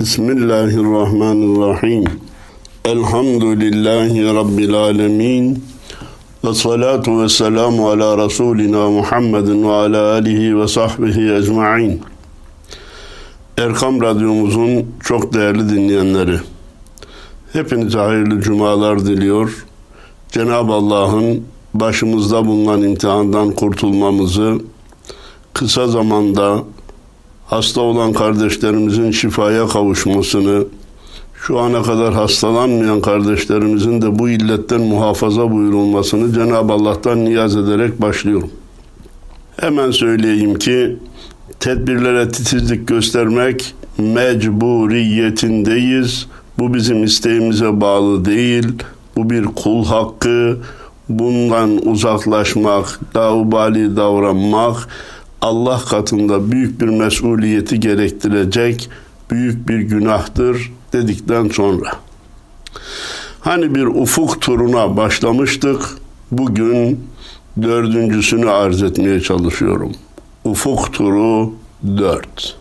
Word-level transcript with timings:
Bismillahirrahmanirrahim. 0.00 2.04
Elhamdülillahi 2.84 4.34
Rabbil 4.34 4.74
alemin. 4.74 5.64
Ve 6.44 6.54
salatu 6.54 7.22
ve 7.22 7.28
selamu 7.28 7.88
ala 7.88 8.24
Resulina 8.24 8.90
Muhammedin 8.90 9.62
ve 9.62 9.72
ala 9.72 10.12
alihi 10.12 10.58
ve 10.58 10.68
sahbihi 10.68 11.34
ecma'in. 11.34 12.00
Erkam 13.56 14.00
Radyomuzun 14.00 14.86
çok 15.00 15.34
değerli 15.34 15.68
dinleyenleri. 15.68 16.36
Hepinize 17.52 17.98
hayırlı 17.98 18.40
cumalar 18.40 19.06
diliyor. 19.06 19.66
Cenab-ı 20.28 20.72
Allah'ın 20.72 21.44
başımızda 21.74 22.46
bulunan 22.46 22.82
imtihandan 22.82 23.50
kurtulmamızı, 23.50 24.58
kısa 25.54 25.86
zamanda 25.86 26.64
hasta 27.48 27.80
olan 27.80 28.12
kardeşlerimizin 28.12 29.10
şifaya 29.10 29.66
kavuşmasını, 29.66 30.64
şu 31.34 31.58
ana 31.58 31.82
kadar 31.82 32.14
hastalanmayan 32.14 33.00
kardeşlerimizin 33.00 34.02
de 34.02 34.18
bu 34.18 34.28
illetten 34.28 34.80
muhafaza 34.80 35.52
buyurulmasını 35.52 36.34
Cenab-ı 36.34 36.72
Allah'tan 36.72 37.24
niyaz 37.24 37.56
ederek 37.56 38.02
başlıyorum. 38.02 38.50
Hemen 39.60 39.90
söyleyeyim 39.90 40.54
ki 40.54 40.96
tedbirlere 41.60 42.28
titizlik 42.28 42.88
göstermek 42.88 43.74
mecburiyetindeyiz. 43.98 46.26
Bu 46.58 46.74
bizim 46.74 47.04
isteğimize 47.04 47.80
bağlı 47.80 48.24
değil. 48.24 48.66
Bu 49.16 49.30
bir 49.30 49.44
kul 49.44 49.84
hakkı. 49.84 50.58
Bundan 51.08 51.86
uzaklaşmak, 51.86 53.00
laubali 53.16 53.96
davranmak 53.96 54.88
Allah 55.42 55.80
katında 55.88 56.52
büyük 56.52 56.80
bir 56.80 56.88
mesuliyeti 56.88 57.80
gerektirecek 57.80 58.90
büyük 59.30 59.68
bir 59.68 59.78
günahtır 59.78 60.72
dedikten 60.92 61.48
sonra. 61.48 61.92
Hani 63.40 63.74
bir 63.74 63.86
ufuk 63.86 64.40
turuna 64.40 64.96
başlamıştık. 64.96 65.82
Bugün 66.30 67.04
dördüncüsünü 67.62 68.50
arz 68.50 68.82
etmeye 68.82 69.20
çalışıyorum. 69.20 69.92
Ufuk 70.44 70.92
turu 70.92 71.52
dört. 71.98 72.56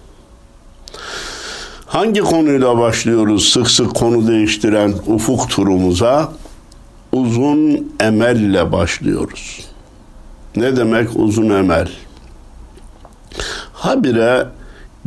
Hangi 1.86 2.22
konuyla 2.22 2.78
başlıyoruz 2.78 3.50
sık 3.50 3.70
sık 3.70 3.96
konu 3.96 4.28
değiştiren 4.28 4.94
ufuk 5.08 5.50
turumuza? 5.50 6.34
Uzun 7.12 7.92
emelle 8.00 8.72
başlıyoruz. 8.72 9.66
Ne 10.56 10.78
demek 10.78 11.10
uzun 11.16 11.50
emel? 11.50 11.90
Habire 13.78 14.47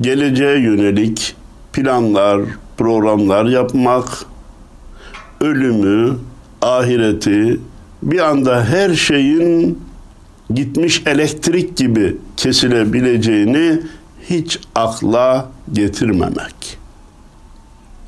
geleceğe 0.00 0.58
yönelik 0.58 1.36
planlar, 1.72 2.40
programlar 2.76 3.44
yapmak, 3.44 4.08
ölümü, 5.40 6.16
ahireti, 6.62 7.60
bir 8.02 8.18
anda 8.18 8.64
her 8.64 8.94
şeyin 8.94 9.78
gitmiş 10.54 11.02
elektrik 11.06 11.76
gibi 11.76 12.16
kesilebileceğini 12.36 13.80
hiç 14.30 14.58
akla 14.74 15.48
getirmemek. 15.72 16.78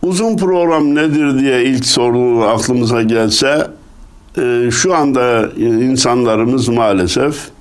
Uzun 0.03 0.37
program 0.37 0.95
nedir 0.95 1.39
diye 1.39 1.65
ilk 1.65 1.87
soru 1.87 2.45
aklımıza 2.45 3.03
gelse 3.03 3.67
e, 4.39 4.71
şu 4.71 4.95
anda 4.95 5.51
insanlarımız 5.57 6.69
maalesef 6.69 7.52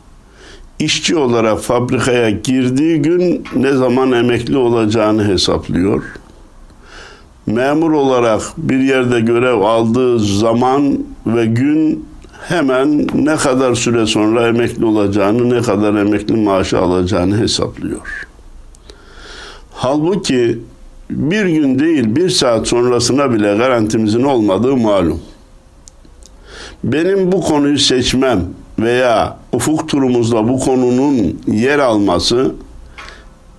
işçi 0.81 1.15
olarak 1.15 1.59
fabrikaya 1.59 2.29
girdiği 2.29 3.01
gün 3.01 3.43
ne 3.55 3.73
zaman 3.73 4.11
emekli 4.11 4.57
olacağını 4.57 5.27
hesaplıyor. 5.27 6.03
Memur 7.45 7.91
olarak 7.91 8.41
bir 8.57 8.79
yerde 8.79 9.19
görev 9.19 9.61
aldığı 9.61 10.19
zaman 10.19 10.99
ve 11.25 11.45
gün 11.45 12.05
hemen 12.47 13.07
ne 13.13 13.35
kadar 13.35 13.75
süre 13.75 14.05
sonra 14.05 14.47
emekli 14.47 14.85
olacağını, 14.85 15.49
ne 15.49 15.61
kadar 15.61 15.95
emekli 15.95 16.35
maaşı 16.35 16.79
alacağını 16.79 17.37
hesaplıyor. 17.37 18.27
Halbuki 19.73 20.59
bir 21.09 21.45
gün 21.45 21.79
değil 21.79 22.15
bir 22.15 22.29
saat 22.29 22.67
sonrasına 22.67 23.33
bile 23.33 23.57
garantimizin 23.57 24.23
olmadığı 24.23 24.77
malum. 24.77 25.21
Benim 26.83 27.31
bu 27.31 27.41
konuyu 27.41 27.77
seçmem 27.77 28.41
veya 28.79 29.40
ufuk 29.53 29.89
turumuzda 29.89 30.47
bu 30.47 30.59
konunun 30.59 31.41
yer 31.47 31.79
alması 31.79 32.55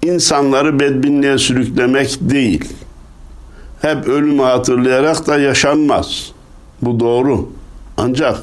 insanları 0.03 0.81
bedbinliğe 0.81 1.39
sürüklemek 1.39 2.19
değil. 2.21 2.73
Hep 3.83 4.09
ölümü 4.09 4.43
hatırlayarak 4.43 5.27
da 5.27 5.39
yaşanmaz. 5.39 6.33
Bu 6.83 7.01
doğru. 7.01 7.49
Ancak 7.97 8.39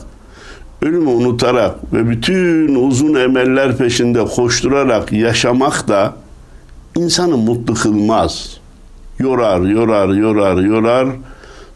ölümü 0.82 1.10
unutarak 1.10 1.94
ve 1.94 2.10
bütün 2.10 2.76
uzun 2.76 3.14
emeller 3.14 3.78
peşinde 3.78 4.26
koşturarak 4.26 5.12
yaşamak 5.12 5.88
da 5.88 6.14
insanı 6.96 7.38
mutlu 7.38 7.74
kılmaz. 7.74 8.58
Yorar, 9.20 9.62
yorar, 9.62 10.10
yorar, 10.10 10.58
yorar. 10.58 11.08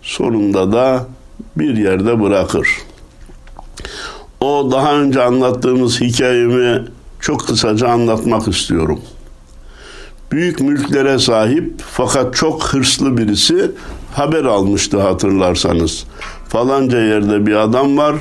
Sonunda 0.01 0.71
da 0.71 1.05
bir 1.57 1.77
yerde 1.77 2.21
bırakır. 2.21 2.67
O 4.43 4.71
daha 4.71 4.95
önce 4.95 5.23
anlattığımız 5.23 6.01
hikayemi 6.01 6.83
çok 7.19 7.47
kısaca 7.47 7.87
anlatmak 7.87 8.47
istiyorum. 8.47 8.99
Büyük 10.31 10.61
mülklere 10.61 11.19
sahip 11.19 11.73
fakat 11.91 12.35
çok 12.35 12.63
hırslı 12.63 13.17
birisi 13.17 13.71
haber 14.13 14.43
almıştı 14.45 15.01
hatırlarsanız. 15.01 16.05
Falanca 16.47 16.99
yerde 16.99 17.45
bir 17.45 17.55
adam 17.55 17.97
var, 17.97 18.15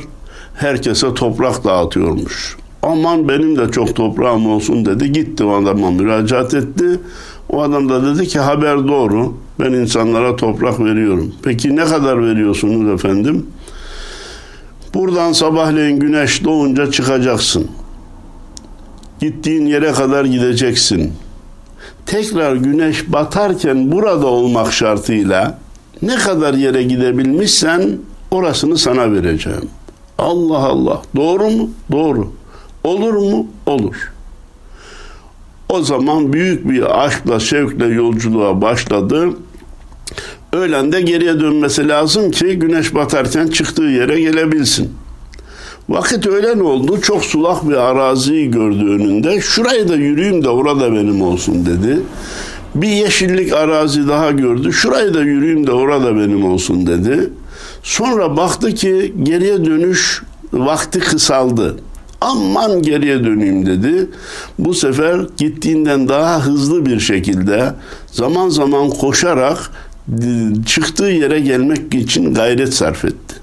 herkese 0.55 1.15
toprak 1.15 1.65
dağıtıyormuş. 1.65 2.57
Aman 2.83 3.29
benim 3.29 3.57
de 3.57 3.71
çok 3.71 3.97
toprağım 3.97 4.47
olsun 4.47 4.85
dedi. 4.85 5.13
Gitti 5.13 5.45
o 5.45 5.63
adama 5.63 5.91
müracaat 5.91 6.55
etti. 6.55 7.01
O 7.49 7.63
adam 7.63 7.89
da 7.89 8.15
dedi 8.15 8.29
ki 8.29 8.39
haber 8.39 8.89
doğru. 8.89 9.35
Ben 9.61 9.73
insanlara 9.73 10.37
toprak 10.37 10.81
veriyorum. 10.81 11.35
Peki 11.43 11.77
ne 11.77 11.85
kadar 11.85 12.27
veriyorsunuz 12.27 12.95
efendim? 12.95 13.47
Buradan 14.95 15.33
sabahleyin 15.33 16.01
güneş 16.01 16.45
doğunca 16.45 16.91
çıkacaksın. 16.91 17.69
Gittiğin 19.21 19.67
yere 19.67 19.93
kadar 19.93 20.25
gideceksin. 20.25 21.13
Tekrar 22.07 22.57
güneş 22.57 23.13
batarken 23.13 23.93
burada 23.93 24.27
olmak 24.27 24.73
şartıyla 24.73 25.59
ne 26.03 26.17
kadar 26.17 26.55
yere 26.55 26.83
gidebilmişsen 26.83 27.99
orasını 28.31 28.79
sana 28.79 29.13
vereceğim. 29.13 29.69
Allah 30.19 30.59
Allah. 30.59 31.03
Doğru 31.17 31.51
mu? 31.51 31.71
Doğru. 31.93 32.33
Olur 32.85 33.15
mu? 33.15 33.47
Olur. 33.67 34.13
O 35.69 35.83
zaman 35.83 36.33
büyük 36.33 36.71
bir 36.71 37.05
aşkla, 37.05 37.41
şevkle 37.41 37.87
yolculuğa 37.87 38.61
başladı. 38.61 39.31
Öğlen 40.53 40.93
de 40.93 41.01
geriye 41.01 41.41
dönmesi 41.41 41.89
lazım 41.89 42.31
ki 42.31 42.59
güneş 42.59 42.95
batarken 42.95 43.47
çıktığı 43.47 43.83
yere 43.83 44.21
gelebilsin. 44.21 44.93
Vakit 45.89 46.27
öğlen 46.27 46.61
oldu. 46.61 47.01
Çok 47.01 47.25
sulak 47.25 47.69
bir 47.69 47.75
araziyi 47.75 48.51
gördü 48.51 48.85
önünde. 48.85 49.41
Şurayı 49.41 49.89
da 49.89 49.95
yürüyeyim 49.95 50.45
de 50.45 50.49
orada 50.49 50.93
benim 50.93 51.23
olsun 51.23 51.67
dedi. 51.67 52.01
Bir 52.75 52.89
yeşillik 52.89 53.53
arazi 53.53 54.09
daha 54.09 54.31
gördü. 54.31 54.73
Şurayı 54.73 55.15
da 55.15 55.21
yürüyeyim 55.21 55.67
de 55.67 55.73
orada 55.73 56.17
benim 56.17 56.45
olsun 56.45 56.87
dedi. 56.87 57.31
Sonra 57.83 58.37
baktı 58.37 58.75
ki 58.75 59.15
geriye 59.23 59.65
dönüş 59.65 60.23
vakti 60.53 60.99
kısaldı. 60.99 61.77
Aman 62.21 62.83
geriye 62.83 63.25
döneyim 63.25 63.67
dedi. 63.67 64.11
Bu 64.59 64.75
sefer 64.75 65.21
gittiğinden 65.37 66.09
daha 66.09 66.47
hızlı 66.47 66.87
bir 66.87 67.01
şekilde 67.01 67.73
zaman 68.07 68.49
zaman 68.49 68.91
koşarak 68.91 69.59
çıktığı 70.67 71.05
yere 71.05 71.41
gelmek 71.41 71.95
için 71.95 72.35
gayret 72.35 72.75
sarf 72.75 73.05
etti. 73.05 73.35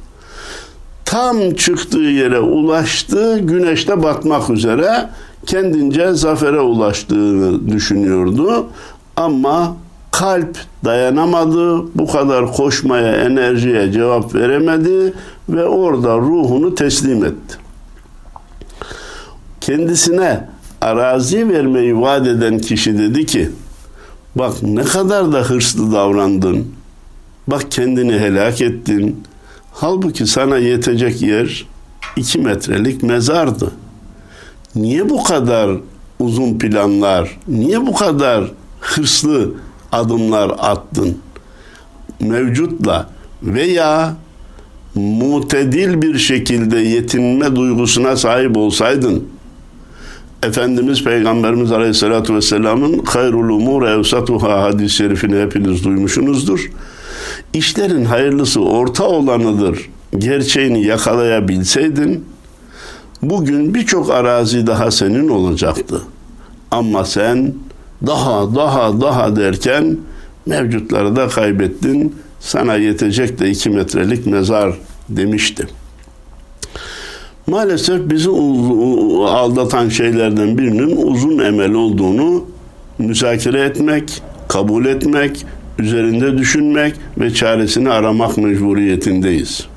Tam 1.05 1.53
çıktığı 1.53 1.97
yere 1.97 2.39
ulaştı, 2.39 3.39
güneşte 3.39 4.03
batmak 4.03 4.49
üzere 4.49 5.09
kendince 5.45 6.13
zafere 6.13 6.59
ulaştığını 6.59 7.69
düşünüyordu. 7.69 8.67
Ama 9.15 9.75
kalp 10.11 10.57
dayanamadı, 10.85 11.95
bu 11.95 12.07
kadar 12.07 12.53
koşmaya, 12.53 13.15
enerjiye 13.15 13.91
cevap 13.91 14.35
veremedi 14.35 15.13
ve 15.49 15.65
orada 15.65 16.17
ruhunu 16.17 16.75
teslim 16.75 17.25
etti. 17.25 17.57
Kendisine 19.61 20.47
arazi 20.81 21.49
vermeyi 21.49 22.01
vaat 22.01 22.27
eden 22.27 22.59
kişi 22.59 22.97
dedi 22.97 23.25
ki, 23.25 23.49
bak 24.35 24.63
ne 24.63 24.83
kadar 24.83 25.31
da 25.31 25.41
hırslı 25.41 25.91
davrandın, 25.91 26.67
bak 27.47 27.71
kendini 27.71 28.13
helak 28.13 28.61
ettin, 28.61 29.23
halbuki 29.71 30.27
sana 30.27 30.57
yetecek 30.57 31.21
yer 31.21 31.65
iki 32.15 32.39
metrelik 32.39 33.03
mezardı. 33.03 33.71
Niye 34.75 35.09
bu 35.09 35.23
kadar 35.23 35.71
uzun 36.19 36.59
planlar, 36.59 37.39
niye 37.47 37.87
bu 37.87 37.93
kadar 37.93 38.51
hırslı 38.79 39.53
adımlar 39.91 40.51
attın. 40.59 41.17
Mevcutla 42.19 43.09
veya 43.43 44.15
mutedil 44.95 46.01
bir 46.01 46.17
şekilde 46.17 46.77
yetinme 46.77 47.55
duygusuna 47.55 48.15
sahip 48.15 48.57
olsaydın 48.57 49.27
Efendimiz 50.43 51.03
Peygamberimiz 51.03 51.71
Aleyhisselatü 51.71 52.35
Vesselam'ın 52.35 53.03
hayrul 53.05 53.49
umur 53.49 53.87
evsatuha 53.87 54.63
hadis-i 54.63 54.95
şerifini 54.95 55.41
hepiniz 55.41 55.83
duymuşsunuzdur. 55.83 56.71
İşlerin 57.53 58.05
hayırlısı 58.05 58.61
orta 58.61 59.03
olanıdır. 59.03 59.89
Gerçeğini 60.17 60.85
yakalayabilseydin 60.85 62.25
bugün 63.21 63.73
birçok 63.73 64.09
arazi 64.09 64.67
daha 64.67 64.91
senin 64.91 65.29
olacaktı. 65.29 66.01
Ama 66.71 67.05
sen 67.05 67.53
daha 68.07 68.55
daha 68.55 69.01
daha 69.01 69.35
derken 69.35 69.97
mevcutları 70.45 71.15
da 71.15 71.27
kaybettin. 71.27 72.15
Sana 72.39 72.75
yetecek 72.75 73.39
de 73.39 73.49
iki 73.49 73.69
metrelik 73.69 74.25
mezar 74.25 74.73
demişti. 75.09 75.67
Maalesef 77.49 78.09
bizi 78.09 78.29
aldatan 79.27 79.89
şeylerden 79.89 80.57
birinin 80.57 81.07
uzun 81.11 81.39
emel 81.39 81.73
olduğunu 81.73 82.45
müzakere 82.99 83.61
etmek, 83.61 84.21
kabul 84.47 84.85
etmek, 84.85 85.45
üzerinde 85.79 86.37
düşünmek 86.37 86.93
ve 87.17 87.33
çaresini 87.33 87.89
aramak 87.89 88.37
mecburiyetindeyiz. 88.37 89.67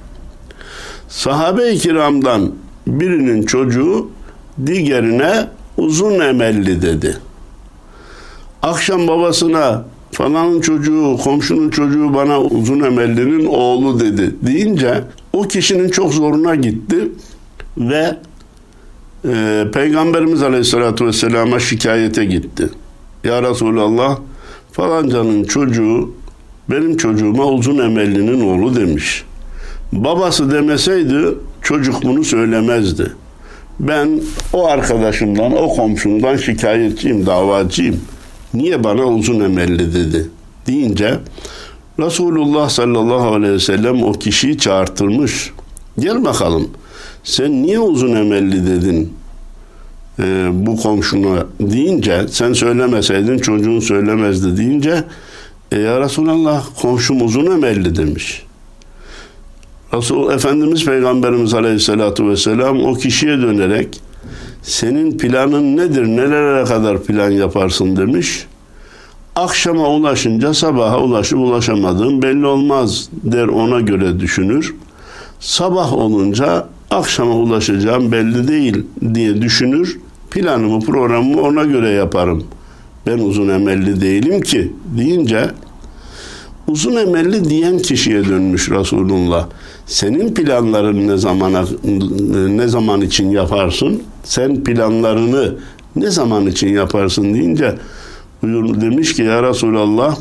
Sahabe-i 1.08 1.78
kiramdan 1.78 2.52
birinin 2.86 3.42
çocuğu 3.42 4.10
diğerine 4.66 5.46
uzun 5.76 6.20
emelli 6.20 6.82
dedi. 6.82 7.16
Akşam 8.62 9.08
babasına 9.08 9.84
falanın 10.10 10.60
çocuğu, 10.60 11.16
komşunun 11.24 11.70
çocuğu 11.70 12.14
bana 12.14 12.40
uzun 12.40 12.80
emellinin 12.80 13.46
oğlu 13.46 14.00
dedi 14.00 14.34
deyince 14.42 15.04
o 15.32 15.42
kişinin 15.42 15.88
çok 15.88 16.14
zoruna 16.14 16.54
gitti 16.54 17.08
ve 17.78 18.16
e, 19.24 19.64
Peygamberimiz 19.74 20.42
Aleyhisselatü 20.42 21.06
Vesselam'a 21.06 21.60
şikayete 21.60 22.24
gitti. 22.24 22.68
Ya 23.24 23.42
Resulallah 23.42 24.18
falancanın 24.72 25.44
çocuğu 25.44 26.14
benim 26.70 26.96
çocuğuma 26.96 27.46
uzun 27.46 27.78
emellinin 27.78 28.40
oğlu 28.40 28.76
demiş. 28.76 29.24
Babası 29.92 30.50
demeseydi 30.50 31.34
çocuk 31.62 32.02
bunu 32.02 32.24
söylemezdi. 32.24 33.12
Ben 33.80 34.20
o 34.52 34.66
arkadaşımdan, 34.66 35.52
o 35.56 35.68
komşumdan 35.68 36.36
şikayetçiyim, 36.36 37.26
davacıyım. 37.26 38.00
Niye 38.54 38.84
bana 38.84 39.04
uzun 39.04 39.40
emelli 39.40 39.94
dedi 39.94 40.28
deyince 40.66 41.18
Resulullah 41.98 42.68
sallallahu 42.68 43.34
aleyhi 43.34 43.52
ve 43.52 43.60
sellem 43.60 44.02
o 44.02 44.12
kişiyi 44.12 44.58
çağırtırmış. 44.58 45.50
Gel 45.98 46.24
bakalım 46.24 46.68
sen 47.24 47.62
niye 47.62 47.78
uzun 47.78 48.16
emelli 48.16 48.66
dedin 48.66 49.12
e, 50.18 50.48
bu 50.52 50.76
komşuna 50.76 51.46
deyince 51.60 52.28
sen 52.28 52.52
söylemeseydin 52.52 53.38
çocuğun 53.38 53.80
söylemezdi 53.80 54.56
deyince 54.56 55.04
e, 55.72 55.78
ya 55.78 56.00
Resulallah 56.00 56.64
komşum 56.82 57.24
uzun 57.26 57.46
emelli 57.46 57.96
demiş. 57.96 58.42
Resul 59.94 60.32
Efendimiz 60.32 60.84
Peygamberimiz 60.84 61.54
Aleyhisselatü 61.54 62.28
Vesselam 62.28 62.84
o 62.84 62.94
kişiye 62.94 63.38
dönerek 63.38 64.00
senin 64.62 65.18
planın 65.18 65.76
nedir, 65.76 66.06
nelere 66.06 66.64
kadar 66.64 67.02
plan 67.02 67.30
yaparsın 67.30 67.96
demiş. 67.96 68.46
Akşama 69.36 69.88
ulaşınca 69.88 70.54
sabaha 70.54 71.00
ulaşıp 71.00 71.38
ulaşamadığım 71.38 72.22
belli 72.22 72.46
olmaz 72.46 73.08
der 73.12 73.48
ona 73.48 73.80
göre 73.80 74.20
düşünür. 74.20 74.74
Sabah 75.40 75.92
olunca 75.92 76.68
akşama 76.92 77.34
ulaşacağım 77.34 78.12
belli 78.12 78.48
değil 78.48 78.82
diye 79.14 79.42
düşünür. 79.42 79.98
Planımı, 80.30 80.80
programımı 80.80 81.42
ona 81.42 81.64
göre 81.64 81.90
yaparım. 81.90 82.44
Ben 83.06 83.18
uzun 83.18 83.48
emelli 83.48 84.00
değilim 84.00 84.40
ki 84.40 84.72
deyince 84.98 85.50
uzun 86.68 86.96
emelli 86.96 87.50
diyen 87.50 87.78
kişiye 87.78 88.24
dönmüş 88.24 88.70
Resulullah. 88.70 89.48
Senin 89.86 90.34
planların 90.34 91.08
ne 91.08 91.16
zamana 91.16 91.64
ne 92.48 92.68
zaman 92.68 93.00
için 93.00 93.30
yaparsın? 93.30 94.02
Sen 94.24 94.64
planlarını 94.64 95.54
ne 95.96 96.10
zaman 96.10 96.46
için 96.46 96.68
yaparsın 96.68 97.34
deyince 97.34 97.74
buyur 98.42 98.80
demiş 98.80 99.14
ki 99.14 99.22
ya 99.22 99.42
Resulallah 99.42 100.16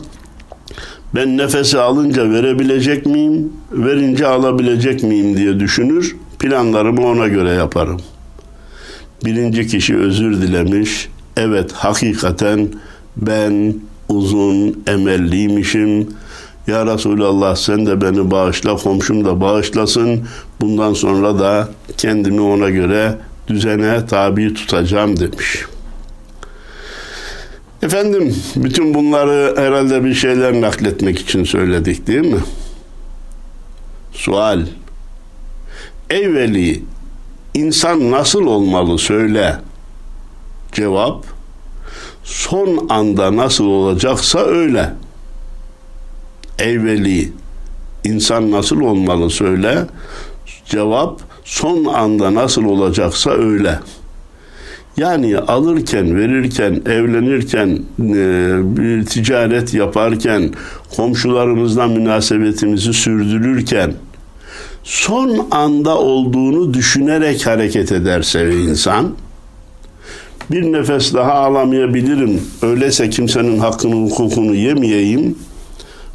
ben 1.15 1.37
nefesi 1.37 1.79
alınca 1.79 2.29
verebilecek 2.29 3.05
miyim, 3.05 3.53
verince 3.71 4.27
alabilecek 4.27 5.03
miyim 5.03 5.37
diye 5.37 5.59
düşünür. 5.59 6.15
Planlarımı 6.41 7.07
ona 7.07 7.27
göre 7.27 7.49
yaparım. 7.49 8.01
Birinci 9.25 9.67
kişi 9.67 9.97
özür 9.97 10.41
dilemiş. 10.41 11.09
Evet 11.37 11.71
hakikaten 11.71 12.69
ben 13.17 13.75
uzun 14.09 14.83
emelliymişim. 14.87 16.09
Ya 16.67 16.85
Resulallah 16.85 17.55
sen 17.55 17.85
de 17.85 18.01
beni 18.01 18.31
bağışla, 18.31 18.75
komşum 18.75 19.25
da 19.25 19.41
bağışlasın. 19.41 20.27
Bundan 20.61 20.93
sonra 20.93 21.39
da 21.39 21.69
kendimi 21.97 22.41
ona 22.41 22.69
göre 22.69 23.17
düzene 23.47 24.05
tabi 24.05 24.53
tutacağım 24.53 25.19
demiş. 25.19 25.65
Efendim 27.81 28.35
bütün 28.55 28.93
bunları 28.93 29.53
herhalde 29.57 30.03
bir 30.03 30.13
şeyler 30.13 30.61
nakletmek 30.61 31.19
için 31.19 31.43
söyledik 31.43 32.07
değil 32.07 32.33
mi? 32.33 32.39
Sual. 34.13 34.65
Ey 36.11 36.33
veli, 36.33 36.83
insan 37.53 38.11
nasıl 38.11 38.45
olmalı 38.45 38.97
söyle. 38.97 39.55
Cevap, 40.71 41.25
son 42.23 42.87
anda 42.89 43.35
nasıl 43.35 43.65
olacaksa 43.65 44.39
öyle. 44.39 44.93
Ey 46.59 46.83
veli, 46.83 47.31
insan 48.03 48.51
nasıl 48.51 48.81
olmalı 48.81 49.29
söyle. 49.29 49.85
Cevap, 50.65 51.21
son 51.43 51.85
anda 51.85 52.33
nasıl 52.33 52.65
olacaksa 52.65 53.31
öyle. 53.31 53.79
Yani 54.97 55.37
alırken, 55.37 56.15
verirken, 56.17 56.81
evlenirken, 56.85 57.79
e, 57.99 58.59
bir 58.77 59.05
ticaret 59.05 59.73
yaparken, 59.73 60.53
komşularımızla 60.95 61.87
münasebetimizi 61.87 62.93
sürdürürken, 62.93 63.93
son 64.83 65.47
anda 65.51 65.97
olduğunu 65.97 66.73
düşünerek 66.73 67.47
hareket 67.47 67.91
ederse 67.91 68.61
insan 68.61 69.11
bir 70.51 70.71
nefes 70.71 71.13
daha 71.13 71.33
alamayabilirim. 71.33 72.41
Öyleyse 72.61 73.09
kimsenin 73.09 73.59
hakkını, 73.59 73.95
hukukunu 73.95 74.55
yemeyeyim. 74.55 75.35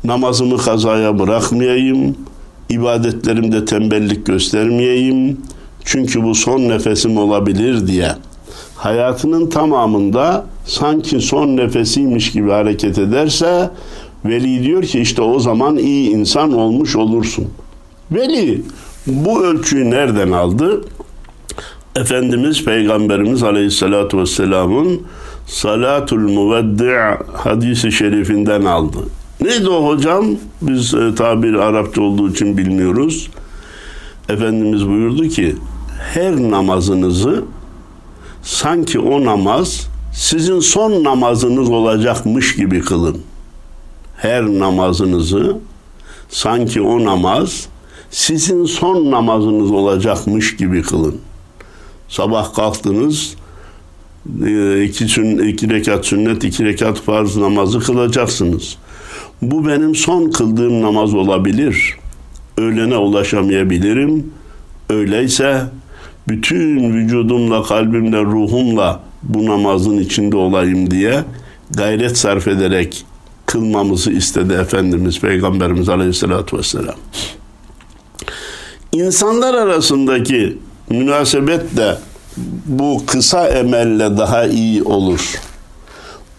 Namazımı 0.04 0.58
kazaya 0.58 1.18
bırakmayayım. 1.18 2.16
ibadetlerimde 2.68 3.64
tembellik 3.64 4.26
göstermeyeyim. 4.26 5.40
Çünkü 5.84 6.22
bu 6.22 6.34
son 6.34 6.60
nefesim 6.60 7.16
olabilir 7.16 7.86
diye. 7.86 8.12
Hayatının 8.76 9.50
tamamında 9.50 10.44
sanki 10.64 11.20
son 11.20 11.56
nefesiymiş 11.56 12.32
gibi 12.32 12.50
hareket 12.50 12.98
ederse 12.98 13.70
veli 14.24 14.62
diyor 14.62 14.82
ki 14.82 15.00
işte 15.00 15.22
o 15.22 15.38
zaman 15.38 15.76
iyi 15.76 16.10
insan 16.10 16.52
olmuş 16.52 16.96
olursun.'' 16.96 17.65
Veli 18.12 18.62
bu 19.06 19.44
ölçüyü 19.44 19.90
nereden 19.90 20.32
aldı? 20.32 20.84
Efendimiz 21.96 22.64
Peygamberimiz 22.64 23.42
Aleyhisselatü 23.42 24.18
Vesselam'ın 24.18 25.02
Salatul 25.46 26.18
Muveddi' 26.18 27.18
hadisi 27.32 27.92
şerifinden 27.92 28.64
aldı. 28.64 28.98
Neydi 29.40 29.68
o 29.68 29.86
hocam? 29.86 30.26
Biz 30.62 30.94
e, 30.94 31.14
tabir 31.14 31.54
Arapça 31.54 32.02
olduğu 32.02 32.30
için 32.30 32.56
bilmiyoruz. 32.56 33.30
Efendimiz 34.28 34.88
buyurdu 34.88 35.28
ki 35.28 35.56
her 36.14 36.36
namazınızı 36.36 37.44
sanki 38.42 38.98
o 38.98 39.24
namaz 39.24 39.88
sizin 40.14 40.60
son 40.60 41.04
namazınız 41.04 41.68
olacakmış 41.68 42.56
gibi 42.56 42.80
kılın. 42.80 43.16
Her 44.16 44.44
namazınızı 44.44 45.56
sanki 46.28 46.80
o 46.80 47.04
namaz 47.04 47.68
sizin 48.10 48.64
son 48.64 49.10
namazınız 49.10 49.70
olacakmış 49.70 50.56
gibi 50.56 50.82
kılın. 50.82 51.16
Sabah 52.08 52.54
kalktınız, 52.54 53.36
e, 54.46 54.84
iki, 54.84 55.08
sünnet, 55.08 55.54
iki 55.54 55.70
rekat 55.70 56.06
sünnet, 56.06 56.44
iki 56.44 56.64
rekat 56.64 57.00
farz 57.00 57.36
namazı 57.36 57.80
kılacaksınız. 57.80 58.76
Bu 59.42 59.68
benim 59.68 59.94
son 59.94 60.30
kıldığım 60.30 60.82
namaz 60.82 61.14
olabilir. 61.14 61.96
Öğlene 62.58 62.96
ulaşamayabilirim. 62.96 64.30
Öyleyse 64.90 65.62
bütün 66.28 66.92
vücudumla, 66.92 67.62
kalbimle, 67.62 68.22
ruhumla 68.22 69.00
bu 69.22 69.46
namazın 69.46 69.98
içinde 69.98 70.36
olayım 70.36 70.90
diye 70.90 71.24
gayret 71.70 72.18
sarf 72.18 72.48
ederek 72.48 73.04
kılmamızı 73.46 74.12
istedi 74.12 74.52
Efendimiz 74.52 75.20
Peygamberimiz 75.20 75.88
Aleyhisselatü 75.88 76.58
Vesselam. 76.58 76.94
İnsanlar 78.92 79.54
arasındaki 79.54 80.58
münasebet 80.90 81.76
de 81.76 81.98
bu 82.66 83.02
kısa 83.06 83.48
emelle 83.48 84.18
daha 84.18 84.44
iyi 84.44 84.82
olur. 84.82 85.34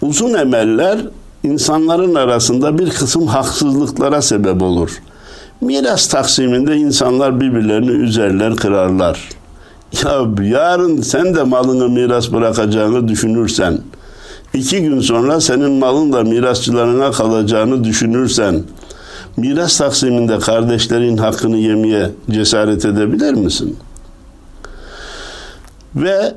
Uzun 0.01 0.33
emeller 0.33 0.99
insanların 1.43 2.15
arasında 2.15 2.77
bir 2.77 2.89
kısım 2.89 3.27
haksızlıklara 3.27 4.21
sebep 4.21 4.61
olur. 4.61 4.91
Miras 5.61 6.07
taksiminde 6.07 6.75
insanlar 6.75 7.41
birbirlerini 7.41 7.91
üzerler, 7.91 8.55
kırarlar. 8.55 9.29
Ya 10.03 10.27
yarın 10.43 11.01
sen 11.01 11.35
de 11.35 11.43
malını 11.43 11.89
miras 11.89 12.31
bırakacağını 12.31 13.07
düşünürsen, 13.07 13.79
iki 14.53 14.81
gün 14.81 14.99
sonra 14.99 15.41
senin 15.41 15.71
malın 15.71 16.13
da 16.13 16.23
mirasçılarına 16.23 17.11
kalacağını 17.11 17.83
düşünürsen, 17.83 18.63
miras 19.37 19.77
taksiminde 19.77 20.39
kardeşlerin 20.39 21.17
hakkını 21.17 21.57
yemeye 21.57 22.11
cesaret 22.31 22.85
edebilir 22.85 23.33
misin? 23.33 23.77
Ve 25.95 26.33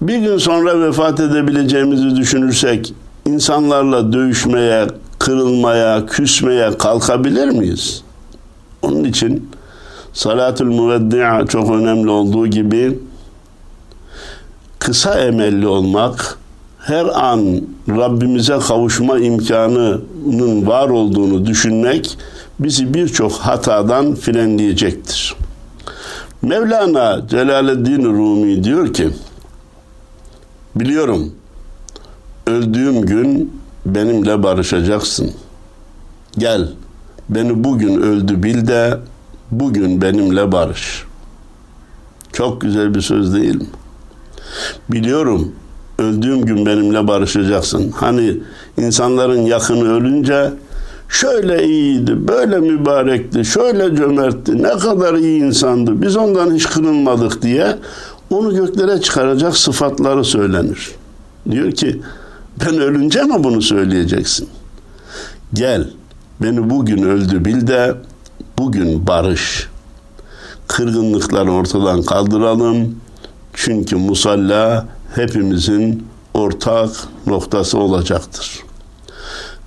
bir 0.00 0.18
gün 0.18 0.38
sonra 0.38 0.80
vefat 0.80 1.20
edebileceğimizi 1.20 2.16
düşünürsek 2.16 2.94
insanlarla 3.26 4.12
dövüşmeye, 4.12 4.86
kırılmaya, 5.18 6.06
küsmeye 6.06 6.78
kalkabilir 6.78 7.48
miyiz? 7.48 8.02
Onun 8.82 9.04
için 9.04 9.50
salatül 10.12 10.66
müveddi'a 10.66 11.46
çok 11.46 11.70
önemli 11.70 12.10
olduğu 12.10 12.46
gibi 12.46 12.98
kısa 14.78 15.20
emelli 15.20 15.66
olmak, 15.66 16.38
her 16.78 17.04
an 17.04 17.60
Rabbimize 17.88 18.58
kavuşma 18.58 19.18
imkanının 20.26 20.66
var 20.66 20.88
olduğunu 20.88 21.46
düşünmek 21.46 22.18
bizi 22.58 22.94
birçok 22.94 23.32
hatadan 23.32 24.14
frenleyecektir. 24.14 25.36
Mevlana 26.42 27.28
Celaleddin 27.28 28.04
Rumi 28.04 28.64
diyor 28.64 28.92
ki, 28.92 29.10
biliyorum 30.76 31.34
öldüğüm 32.46 33.06
gün 33.06 33.60
benimle 33.86 34.42
barışacaksın. 34.42 35.30
Gel, 36.38 36.68
beni 37.28 37.64
bugün 37.64 38.02
öldü 38.02 38.42
bil 38.42 38.66
de 38.66 38.98
bugün 39.50 40.02
benimle 40.02 40.52
barış. 40.52 41.04
Çok 42.32 42.60
güzel 42.60 42.94
bir 42.94 43.00
söz 43.00 43.34
değil 43.34 43.54
mi? 43.54 43.66
Biliyorum 44.88 45.52
öldüğüm 45.98 46.44
gün 46.44 46.66
benimle 46.66 47.08
barışacaksın. 47.08 47.90
Hani 47.90 48.38
insanların 48.78 49.40
yakını 49.40 49.92
ölünce 49.92 50.50
şöyle 51.08 51.66
iyiydi, 51.66 52.28
böyle 52.28 52.58
mübarekti, 52.58 53.44
şöyle 53.44 53.96
cömertti, 53.96 54.62
ne 54.62 54.78
kadar 54.78 55.14
iyi 55.14 55.42
insandı, 55.42 56.02
biz 56.02 56.16
ondan 56.16 56.54
hiç 56.54 56.66
kırılmadık 56.66 57.42
diye 57.42 57.76
onu 58.30 58.54
göklere 58.54 59.00
çıkaracak 59.00 59.56
sıfatları 59.56 60.24
söylenir. 60.24 60.90
Diyor 61.50 61.72
ki 61.72 62.00
ben 62.60 62.78
ölünce 62.78 63.22
mi 63.22 63.44
bunu 63.44 63.62
söyleyeceksin? 63.62 64.48
Gel 65.54 65.90
beni 66.42 66.70
bugün 66.70 67.02
öldü 67.02 67.44
bil 67.44 67.66
de 67.66 67.94
bugün 68.58 69.06
barış. 69.06 69.68
Kırgınlıkları 70.68 71.52
ortadan 71.52 72.02
kaldıralım. 72.02 72.96
Çünkü 73.54 73.96
musalla 73.96 74.86
hepimizin 75.16 76.06
ortak 76.34 76.90
noktası 77.26 77.78
olacaktır. 77.78 78.62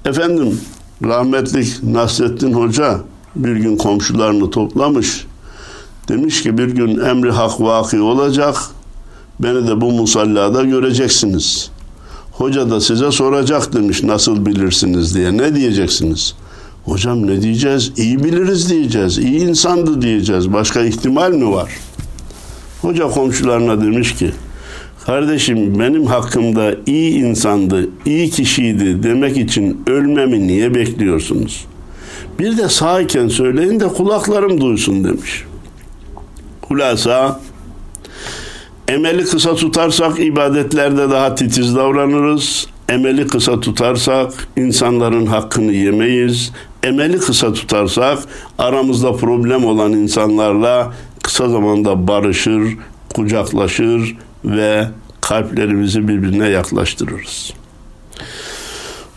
Efendim 0.05 0.61
rahmetlik 1.03 1.83
Nasrettin 1.83 2.53
Hoca 2.53 2.99
bir 3.35 3.55
gün 3.55 3.77
komşularını 3.77 4.51
toplamış. 4.51 5.25
Demiş 6.09 6.43
ki 6.43 6.57
bir 6.57 6.67
gün 6.67 6.99
emri 6.99 7.31
hak 7.31 7.61
vaki 7.61 8.01
olacak. 8.01 8.55
Beni 9.39 9.67
de 9.67 9.81
bu 9.81 9.91
musallada 9.91 10.63
göreceksiniz. 10.63 11.71
Hoca 12.31 12.69
da 12.69 12.81
size 12.81 13.11
soracak 13.11 13.73
demiş 13.73 14.03
nasıl 14.03 14.45
bilirsiniz 14.45 15.15
diye. 15.15 15.37
Ne 15.37 15.55
diyeceksiniz? 15.55 16.35
Hocam 16.85 17.27
ne 17.27 17.41
diyeceğiz? 17.41 17.91
İyi 17.97 18.23
biliriz 18.23 18.69
diyeceğiz. 18.69 19.17
İyi 19.17 19.39
insandı 19.39 20.01
diyeceğiz. 20.01 20.53
Başka 20.53 20.81
ihtimal 20.81 21.31
mi 21.31 21.51
var? 21.51 21.71
Hoca 22.81 23.07
komşularına 23.07 23.81
demiş 23.81 24.15
ki 24.15 24.31
Kardeşim 25.05 25.79
benim 25.79 26.05
hakkımda 26.05 26.75
iyi 26.85 27.11
insandı, 27.11 27.89
iyi 28.05 28.29
kişiydi 28.29 29.03
demek 29.03 29.37
için 29.37 29.81
ölmemi 29.87 30.47
niye 30.47 30.75
bekliyorsunuz? 30.75 31.65
Bir 32.39 32.57
de 32.57 32.69
sağken 32.69 33.27
söyleyin 33.27 33.79
de 33.79 33.87
kulaklarım 33.87 34.61
duysun 34.61 35.03
demiş. 35.03 35.43
Hulasa 36.61 37.39
emeli 38.87 39.25
kısa 39.25 39.55
tutarsak 39.55 40.19
ibadetlerde 40.19 41.09
daha 41.09 41.35
titiz 41.35 41.75
davranırız. 41.75 42.67
Emeli 42.89 43.27
kısa 43.27 43.59
tutarsak 43.59 44.47
insanların 44.57 45.25
hakkını 45.25 45.73
yemeyiz. 45.73 46.51
Emeli 46.83 47.19
kısa 47.19 47.53
tutarsak 47.53 48.19
aramızda 48.57 49.13
problem 49.13 49.65
olan 49.65 49.93
insanlarla 49.93 50.93
kısa 51.23 51.49
zamanda 51.49 52.07
barışır, 52.07 52.77
kucaklaşır 53.15 54.15
ve 54.45 54.87
kalplerimizi 55.21 56.07
birbirine 56.07 56.49
yaklaştırırız. 56.49 57.53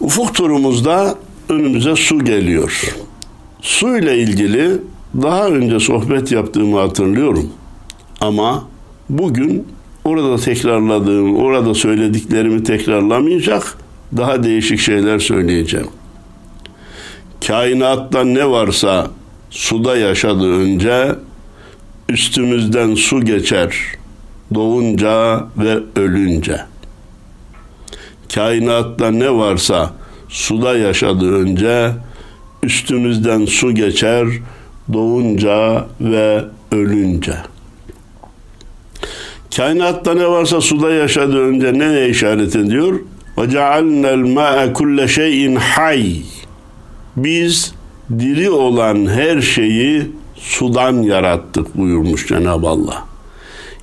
Ufuk 0.01 0.35
turumuzda 0.35 1.15
önümüze 1.49 1.97
su 1.97 2.25
geliyor. 2.25 2.97
Su 3.61 3.99
ile 3.99 4.19
ilgili 4.19 4.71
daha 5.23 5.49
önce 5.49 5.81
sohbet 5.81 6.33
yaptığımı 6.33 6.79
hatırlıyorum. 6.79 7.53
Ama 8.21 8.65
bugün 9.09 9.67
orada 10.05 10.37
tekrarladığım, 10.37 11.37
orada 11.37 11.75
söylediklerimi 11.75 12.65
tekrarlamayacak, 12.65 13.79
daha 14.17 14.43
değişik 14.43 14.81
şeyler 14.81 15.19
söyleyeceğim. 15.19 15.89
Kainatta 17.47 18.25
ne 18.25 18.51
varsa 18.51 19.11
suda 19.51 19.97
yaşadı 19.97 20.53
önce, 20.53 21.15
üstümüzden 22.09 22.95
su 22.95 23.25
geçer, 23.25 23.77
doğunca 24.55 25.47
ve 25.59 25.79
ölünce. 26.01 26.61
Kainatta 28.35 29.11
ne 29.11 29.31
varsa 29.31 29.93
suda 30.29 30.77
yaşadı 30.77 31.33
önce, 31.33 31.91
üstümüzden 32.63 33.45
su 33.45 33.75
geçer 33.75 34.27
doğunca 34.93 35.87
ve 36.01 36.45
ölünce. 36.73 37.35
Kainatta 39.57 40.15
ne 40.15 40.29
varsa 40.29 40.61
suda 40.61 40.91
yaşadı 40.91 41.39
önce 41.39 41.79
neye 41.79 42.09
işaret 42.09 42.57
ediyor? 42.57 43.01
Ve 43.39 43.51
cealnel 43.51 44.17
ma'e 44.17 44.73
kulle 44.73 45.09
şeyin 45.09 45.57
hay. 45.57 46.17
Biz 47.17 47.75
diri 48.19 48.51
olan 48.51 49.07
her 49.07 49.41
şeyi 49.41 50.11
sudan 50.37 51.03
yarattık 51.03 51.79
buyurmuş 51.79 52.29
Cenab-ı 52.29 52.69
Allah. 52.69 53.12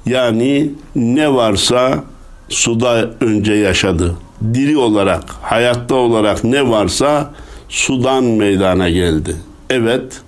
Yani 0.06 0.72
ne 0.96 1.34
varsa 1.34 2.04
suda 2.50 3.10
önce 3.22 3.54
yaşadı. 3.54 4.16
Diri 4.54 4.78
olarak, 4.78 5.24
hayatta 5.42 5.96
olarak 5.96 6.44
ne 6.44 6.70
varsa 6.70 7.34
sudan 7.70 8.24
meydana 8.24 8.90
geldi. 8.90 9.36
Evet, 9.70 10.22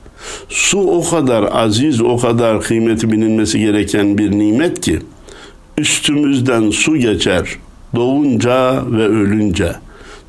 su 0.50 0.80
o 0.80 1.10
kadar 1.10 1.50
aziz, 1.52 2.02
o 2.02 2.18
kadar 2.18 2.62
kıymeti 2.62 3.12
bilinmesi 3.12 3.60
gereken 3.60 4.18
bir 4.18 4.32
nimet 4.32 4.82
ki 4.82 5.00
üstümüzden 5.78 6.70
su 6.70 6.98
geçer 6.98 7.46
doğunca 7.96 8.84
ve 8.92 9.08
ölünce. 9.08 9.76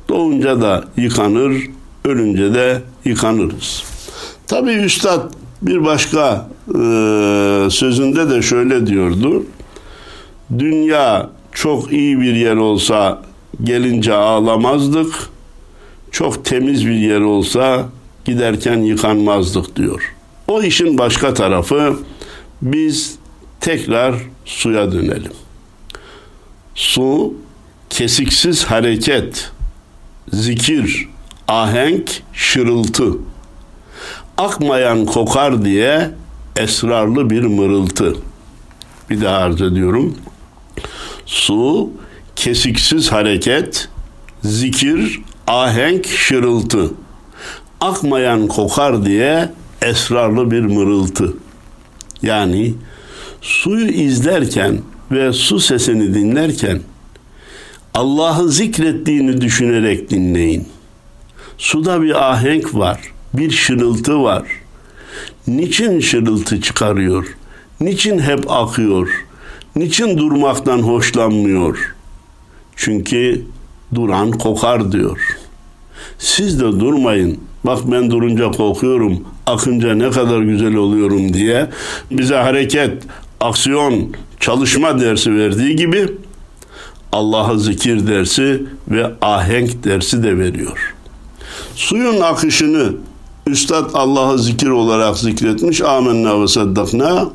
Doğunca 0.09 0.61
da 0.61 0.83
yıkanır, 0.97 1.63
ölünce 2.05 2.53
de 2.53 2.81
yıkanırız. 3.05 3.83
Tabi 4.47 4.71
Üstad 4.71 5.31
bir 5.63 5.85
başka 5.85 6.47
e, 6.67 6.73
sözünde 7.71 8.29
de 8.29 8.41
şöyle 8.41 8.87
diyordu. 8.87 9.43
Dünya 10.59 11.29
çok 11.51 11.93
iyi 11.93 12.19
bir 12.19 12.35
yer 12.35 12.55
olsa 12.55 13.21
gelince 13.63 14.13
ağlamazdık. 14.13 15.13
Çok 16.11 16.45
temiz 16.45 16.85
bir 16.85 16.95
yer 16.95 17.21
olsa 17.21 17.89
giderken 18.25 18.77
yıkanmazdık 18.77 19.75
diyor. 19.75 20.13
O 20.47 20.61
işin 20.61 20.97
başka 20.97 21.33
tarafı 21.33 21.97
biz 22.61 23.15
tekrar 23.59 24.15
suya 24.45 24.91
dönelim. 24.91 25.31
Su 26.75 27.33
kesiksiz 27.89 28.65
hareket, 28.65 29.51
zikir, 30.33 31.09
ahenk, 31.47 32.21
şırıltı 32.33 33.13
akmayan 34.37 35.05
kokar 35.05 35.65
diye 35.65 36.11
esrarlı 36.57 37.29
bir 37.29 37.43
mırıltı. 37.43 38.15
Bir 39.09 39.21
daha 39.21 39.37
arz 39.37 39.61
ediyorum. 39.61 40.17
Su, 41.25 41.89
kesiksiz 42.35 43.11
hareket, 43.11 43.89
zikir, 44.43 45.21
ahenk 45.47 46.07
şırıltı. 46.07 46.91
Akmayan 47.81 48.47
kokar 48.47 49.05
diye 49.05 49.49
esrarlı 49.81 50.51
bir 50.51 50.61
mırıltı. 50.61 51.33
Yani 52.21 52.73
suyu 53.41 53.87
izlerken 53.87 54.81
ve 55.11 55.33
su 55.33 55.59
sesini 55.59 56.13
dinlerken 56.13 56.81
Allah'ı 57.93 58.49
zikrettiğini 58.49 59.41
düşünerek 59.41 60.09
dinleyin. 60.09 60.67
Suda 61.57 62.01
bir 62.01 62.31
ahenk 62.31 62.75
var, 62.75 62.99
bir 63.33 63.51
şırıltı 63.51 64.23
var. 64.23 64.43
Niçin 65.47 65.99
şırıltı 65.99 66.61
çıkarıyor? 66.61 67.25
Niçin 67.81 68.19
hep 68.19 68.51
akıyor? 68.51 69.09
Niçin 69.75 70.17
durmaktan 70.17 70.79
hoşlanmıyor? 70.79 71.95
Çünkü 72.75 73.41
duran 73.95 74.31
kokar 74.31 74.91
diyor. 74.91 75.19
Siz 76.17 76.59
de 76.59 76.79
durmayın. 76.79 77.39
Bak 77.65 77.79
ben 77.91 78.11
durunca 78.11 78.51
kokuyorum, 78.51 79.23
akınca 79.45 79.95
ne 79.95 80.11
kadar 80.11 80.41
güzel 80.41 80.75
oluyorum 80.75 81.33
diye 81.33 81.69
bize 82.11 82.35
hareket, 82.35 83.03
aksiyon, 83.39 84.13
çalışma 84.39 84.99
dersi 84.99 85.35
verdiği 85.35 85.75
gibi 85.75 86.07
Allah'a 87.11 87.57
zikir 87.57 88.07
dersi 88.07 88.63
ve 88.87 89.11
ahenk 89.21 89.83
dersi 89.83 90.23
de 90.23 90.37
veriyor. 90.37 90.95
Suyun 91.75 92.21
akışını 92.21 92.93
Üstad 93.47 93.89
Allah'a 93.93 94.37
zikir 94.37 94.67
olarak 94.67 95.17
zikretmiş. 95.17 95.81
Amenna 95.81 96.41
ve 96.41 96.47
saddakna. 96.47 97.29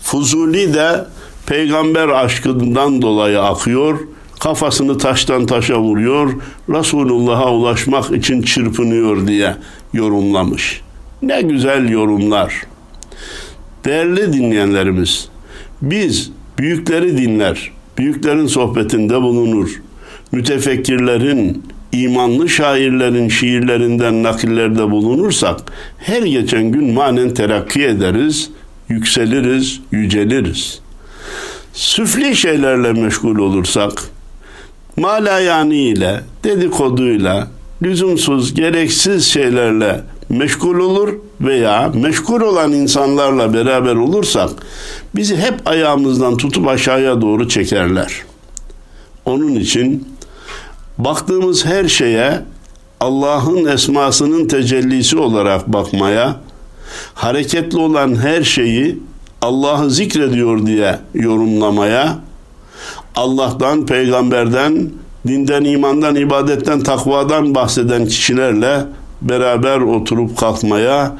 Fuzuli 0.00 0.74
de 0.74 1.04
peygamber 1.46 2.08
aşkından 2.08 3.02
dolayı 3.02 3.42
akıyor. 3.42 3.98
Kafasını 4.40 4.98
taştan 4.98 5.46
taşa 5.46 5.78
vuruyor. 5.80 6.32
Resulullah'a 6.68 7.52
ulaşmak 7.52 8.10
için 8.10 8.42
çırpınıyor 8.42 9.26
diye 9.26 9.56
yorumlamış. 9.92 10.80
Ne 11.22 11.42
güzel 11.42 11.88
yorumlar. 11.88 12.62
Değerli 13.84 14.32
dinleyenlerimiz, 14.32 15.28
biz 15.82 16.30
büyükleri 16.58 17.18
dinler, 17.18 17.72
büyüklerin 17.98 18.46
sohbetinde 18.46 19.22
bulunur. 19.22 19.82
Mütefekkirlerin, 20.32 21.62
imanlı 21.92 22.48
şairlerin 22.48 23.28
şiirlerinden 23.28 24.22
nakillerde 24.22 24.90
bulunursak 24.90 25.60
her 25.98 26.22
geçen 26.22 26.72
gün 26.72 26.92
manen 26.94 27.34
terakki 27.34 27.84
ederiz, 27.84 28.50
yükseliriz, 28.88 29.80
yüceliriz. 29.92 30.80
Süfli 31.72 32.36
şeylerle 32.36 32.92
meşgul 32.92 33.38
olursak 33.38 33.92
malayani 34.96 35.80
ile, 35.80 36.20
dedikoduyla, 36.44 37.48
lüzumsuz, 37.82 38.54
gereksiz 38.54 39.24
şeylerle 39.26 40.00
meşgul 40.28 40.78
olur 40.78 41.14
veya 41.40 41.92
meşgul 41.94 42.40
olan 42.40 42.72
insanlarla 42.72 43.54
beraber 43.54 43.94
olursak 43.94 44.50
bizi 45.16 45.36
hep 45.36 45.54
ayağımızdan 45.66 46.36
tutup 46.36 46.68
aşağıya 46.68 47.20
doğru 47.20 47.48
çekerler. 47.48 48.12
Onun 49.24 49.54
için 49.54 50.11
baktığımız 50.98 51.66
her 51.66 51.88
şeye 51.88 52.40
Allah'ın 53.00 53.64
esmasının 53.64 54.48
tecellisi 54.48 55.18
olarak 55.18 55.72
bakmaya, 55.72 56.36
hareketli 57.14 57.78
olan 57.78 58.14
her 58.14 58.42
şeyi 58.42 58.98
Allah'ı 59.42 59.90
zikrediyor 59.90 60.66
diye 60.66 60.98
yorumlamaya, 61.14 62.18
Allah'tan, 63.14 63.86
peygamberden, 63.86 64.90
dinden, 65.26 65.64
imandan, 65.64 66.16
ibadetten, 66.16 66.80
takvadan 66.80 67.54
bahseden 67.54 68.06
kişilerle 68.06 68.84
beraber 69.22 69.80
oturup 69.80 70.38
kalkmaya 70.38 71.16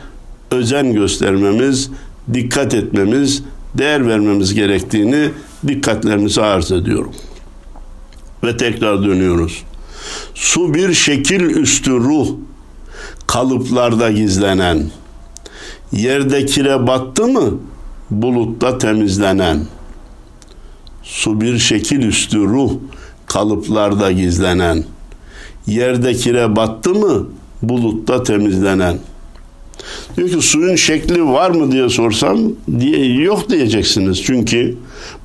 özen 0.50 0.92
göstermemiz, 0.92 1.90
dikkat 2.34 2.74
etmemiz, 2.74 3.42
değer 3.74 4.08
vermemiz 4.08 4.54
gerektiğini 4.54 5.30
dikkatlerinize 5.68 6.42
arz 6.42 6.72
ediyorum. 6.72 7.12
Ve 8.44 8.56
tekrar 8.56 9.04
dönüyoruz. 9.04 9.62
Su 10.34 10.74
bir 10.74 10.94
şekil 10.94 11.40
üstü 11.40 11.90
ruh, 11.90 12.28
kalıplarda 13.26 14.10
gizlenen, 14.10 14.90
yerde 15.92 16.46
kire 16.46 16.86
battı 16.86 17.26
mı, 17.26 17.58
bulutta 18.10 18.78
temizlenen. 18.78 19.66
Su 21.02 21.40
bir 21.40 21.58
şekil 21.58 22.02
üstü 22.02 22.38
ruh, 22.38 22.72
kalıplarda 23.26 24.12
gizlenen, 24.12 24.84
yerde 25.66 26.14
kire 26.14 26.56
battı 26.56 26.94
mı, 26.94 27.26
bulutta 27.62 28.22
temizlenen. 28.22 28.98
Diyor 30.16 30.28
ki 30.28 30.42
suyun 30.42 30.76
şekli 30.76 31.24
var 31.24 31.50
mı 31.50 31.72
diye 31.72 31.88
sorsam 31.88 32.38
diye 32.80 33.14
yok 33.14 33.50
diyeceksiniz. 33.50 34.22
Çünkü 34.22 34.76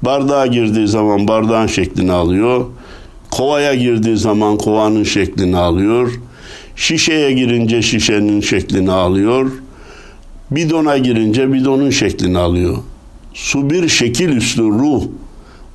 bardağa 0.01 0.47
girdiği 0.47 0.88
zaman 0.88 1.27
bardağın 1.27 1.67
şeklini 1.67 2.12
alıyor. 2.12 2.65
Kovaya 3.38 3.76
girdiği 3.76 4.17
zaman 4.17 4.58
kovanın 4.58 5.04
şeklini 5.04 5.58
alıyor. 5.58 6.19
Şişeye 6.76 7.32
girince 7.32 7.82
şişenin 7.82 8.41
şeklini 8.41 8.91
alıyor. 8.91 9.52
Bidona 10.52 10.97
girince 10.97 11.54
bidonun 11.54 11.89
şeklini 11.89 12.38
alıyor. 12.38 12.78
Su 13.34 13.69
bir 13.69 13.88
şekil 13.88 14.30
üstü 14.30 14.62
ruh. 14.62 15.04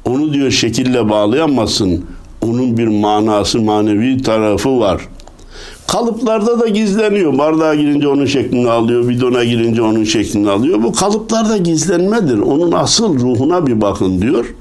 Onu 0.04 0.32
diyor 0.32 0.50
şekille 0.50 1.08
bağlayamazsın. 1.08 2.04
Onun 2.40 2.76
bir 2.78 2.88
manası, 2.88 3.60
manevi 3.60 4.22
tarafı 4.22 4.78
var. 4.80 5.08
Kalıplarda 5.86 6.60
da 6.60 6.68
gizleniyor. 6.68 7.38
Bardağa 7.38 7.74
girince 7.74 8.08
onun 8.08 8.26
şeklini 8.26 8.70
alıyor, 8.70 9.08
bidona 9.08 9.44
girince 9.44 9.82
onun 9.82 10.04
şeklini 10.04 10.50
alıyor. 10.50 10.82
Bu 10.82 10.92
kalıplarda 10.92 11.56
gizlenmedir. 11.56 12.38
Onun 12.38 12.72
asıl 12.72 13.18
ruhuna 13.18 13.66
bir 13.66 13.80
bakın 13.80 14.22
diyor. 14.22 14.54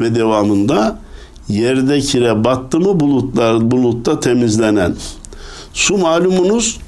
Ve 0.00 0.14
devamında 0.14 1.05
yerde 1.48 2.00
kire 2.00 2.44
battı 2.44 2.80
mı 2.80 3.00
bulutlar 3.00 3.70
bulutta 3.70 4.20
temizlenen. 4.20 4.94
Su 5.72 5.98
malumunuz 5.98 6.78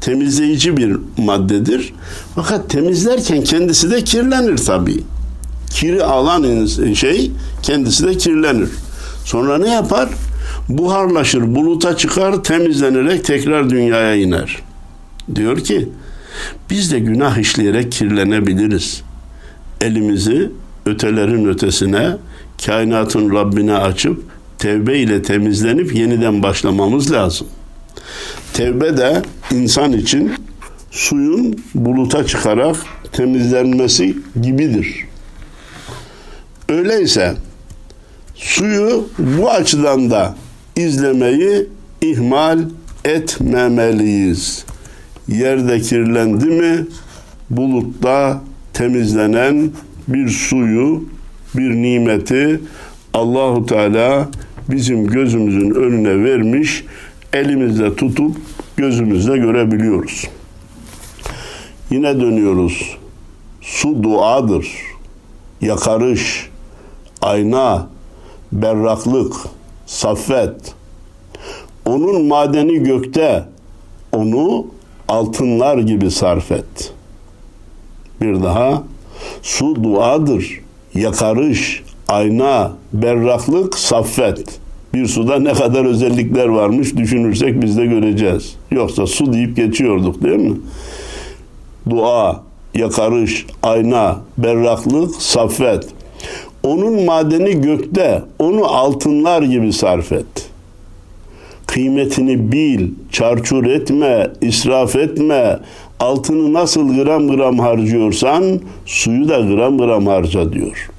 temizleyici 0.00 0.76
bir 0.76 0.96
maddedir. 1.16 1.94
Fakat 2.34 2.70
temizlerken 2.70 3.44
kendisi 3.44 3.90
de 3.90 4.04
kirlenir 4.04 4.56
tabii. 4.56 5.02
Kiri 5.70 6.04
alan 6.04 6.66
şey 6.94 7.30
kendisi 7.62 8.06
de 8.06 8.16
kirlenir. 8.16 8.68
Sonra 9.24 9.58
ne 9.58 9.70
yapar? 9.70 10.08
buharlaşır, 10.68 11.54
buluta 11.54 11.96
çıkar, 11.96 12.44
temizlenerek 12.44 13.24
tekrar 13.24 13.70
dünyaya 13.70 14.14
iner. 14.14 14.58
Diyor 15.34 15.58
ki, 15.60 15.88
biz 16.70 16.92
de 16.92 16.98
günah 16.98 17.38
işleyerek 17.38 17.92
kirlenebiliriz. 17.92 19.02
Elimizi 19.80 20.50
ötelerin 20.86 21.48
ötesine, 21.48 22.16
kainatın 22.66 23.34
Rabbine 23.34 23.74
açıp, 23.74 24.22
tevbe 24.58 24.98
ile 24.98 25.22
temizlenip 25.22 25.94
yeniden 25.94 26.42
başlamamız 26.42 27.12
lazım. 27.12 27.46
Tevbe 28.52 28.96
de 28.96 29.22
insan 29.50 29.92
için 29.92 30.32
suyun 30.90 31.62
buluta 31.74 32.26
çıkarak 32.26 32.76
temizlenmesi 33.12 34.16
gibidir. 34.42 35.06
Öyleyse 36.68 37.34
suyu 38.34 39.08
bu 39.18 39.50
açıdan 39.50 40.10
da 40.10 40.34
izlemeyi 40.76 41.66
ihmal 42.00 42.58
etmemeliyiz. 43.04 44.64
Yerde 45.28 45.80
kirlendi 45.80 46.46
mi 46.46 46.86
bulutta 47.50 48.42
temizlenen 48.72 49.70
bir 50.08 50.28
suyu, 50.28 51.04
bir 51.54 51.70
nimeti 51.70 52.60
Allahu 53.14 53.66
Teala 53.66 54.28
bizim 54.68 55.06
gözümüzün 55.06 55.70
önüne 55.70 56.24
vermiş, 56.24 56.84
elimizle 57.32 57.96
tutup 57.96 58.36
gözümüzle 58.76 59.36
görebiliyoruz. 59.36 60.28
Yine 61.90 62.20
dönüyoruz. 62.20 62.98
Su 63.60 64.02
duadır. 64.02 64.68
Yakarış, 65.60 66.48
ayna, 67.20 67.86
berraklık, 68.52 69.34
saffet. 69.86 70.74
Onun 71.84 72.24
madeni 72.24 72.82
gökte, 72.82 73.44
onu 74.12 74.66
altınlar 75.08 75.78
gibi 75.78 76.10
sarf 76.10 76.52
et. 76.52 76.94
Bir 78.20 78.42
daha, 78.42 78.82
su 79.42 79.84
duadır, 79.84 80.60
yakarış, 80.94 81.82
ayna, 82.08 82.72
berraklık, 82.92 83.78
saffet. 83.78 84.60
Bir 84.94 85.06
suda 85.06 85.38
ne 85.38 85.52
kadar 85.52 85.84
özellikler 85.84 86.46
varmış 86.46 86.96
düşünürsek 86.96 87.62
biz 87.62 87.78
de 87.78 87.86
göreceğiz. 87.86 88.56
Yoksa 88.70 89.06
su 89.06 89.32
deyip 89.32 89.56
geçiyorduk 89.56 90.22
değil 90.22 90.38
mi? 90.38 90.56
Dua, 91.90 92.42
yakarış, 92.74 93.46
ayna, 93.62 94.20
berraklık, 94.38 95.14
saffet. 95.14 95.84
Onun 96.62 97.04
madeni 97.04 97.60
gökte, 97.60 98.22
onu 98.38 98.64
altınlar 98.64 99.42
gibi 99.42 99.72
sarf 99.72 100.12
et. 100.12 100.26
Kıymetini 101.66 102.52
bil, 102.52 102.88
çarçur 103.12 103.66
etme, 103.66 104.30
israf 104.40 104.96
etme. 104.96 105.58
Altını 106.02 106.52
nasıl 106.52 106.94
gram 106.94 107.28
gram 107.28 107.58
harcıyorsan 107.58 108.60
suyu 108.86 109.28
da 109.28 109.40
gram 109.40 109.78
gram 109.78 110.06
harca 110.06 110.52
diyor. 110.52 110.90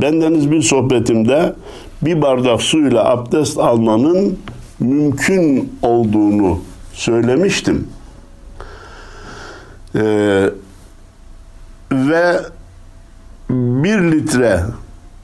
Bendeniz 0.00 0.50
bir 0.50 0.62
sohbetimde 0.62 1.54
bir 2.02 2.22
bardak 2.22 2.62
suyla 2.62 3.10
abdest 3.10 3.58
almanın 3.58 4.38
mümkün 4.80 5.72
olduğunu 5.82 6.58
söylemiştim. 6.92 7.88
Ee, 9.94 10.50
ve 11.92 12.36
bir 13.50 14.12
litre 14.12 14.60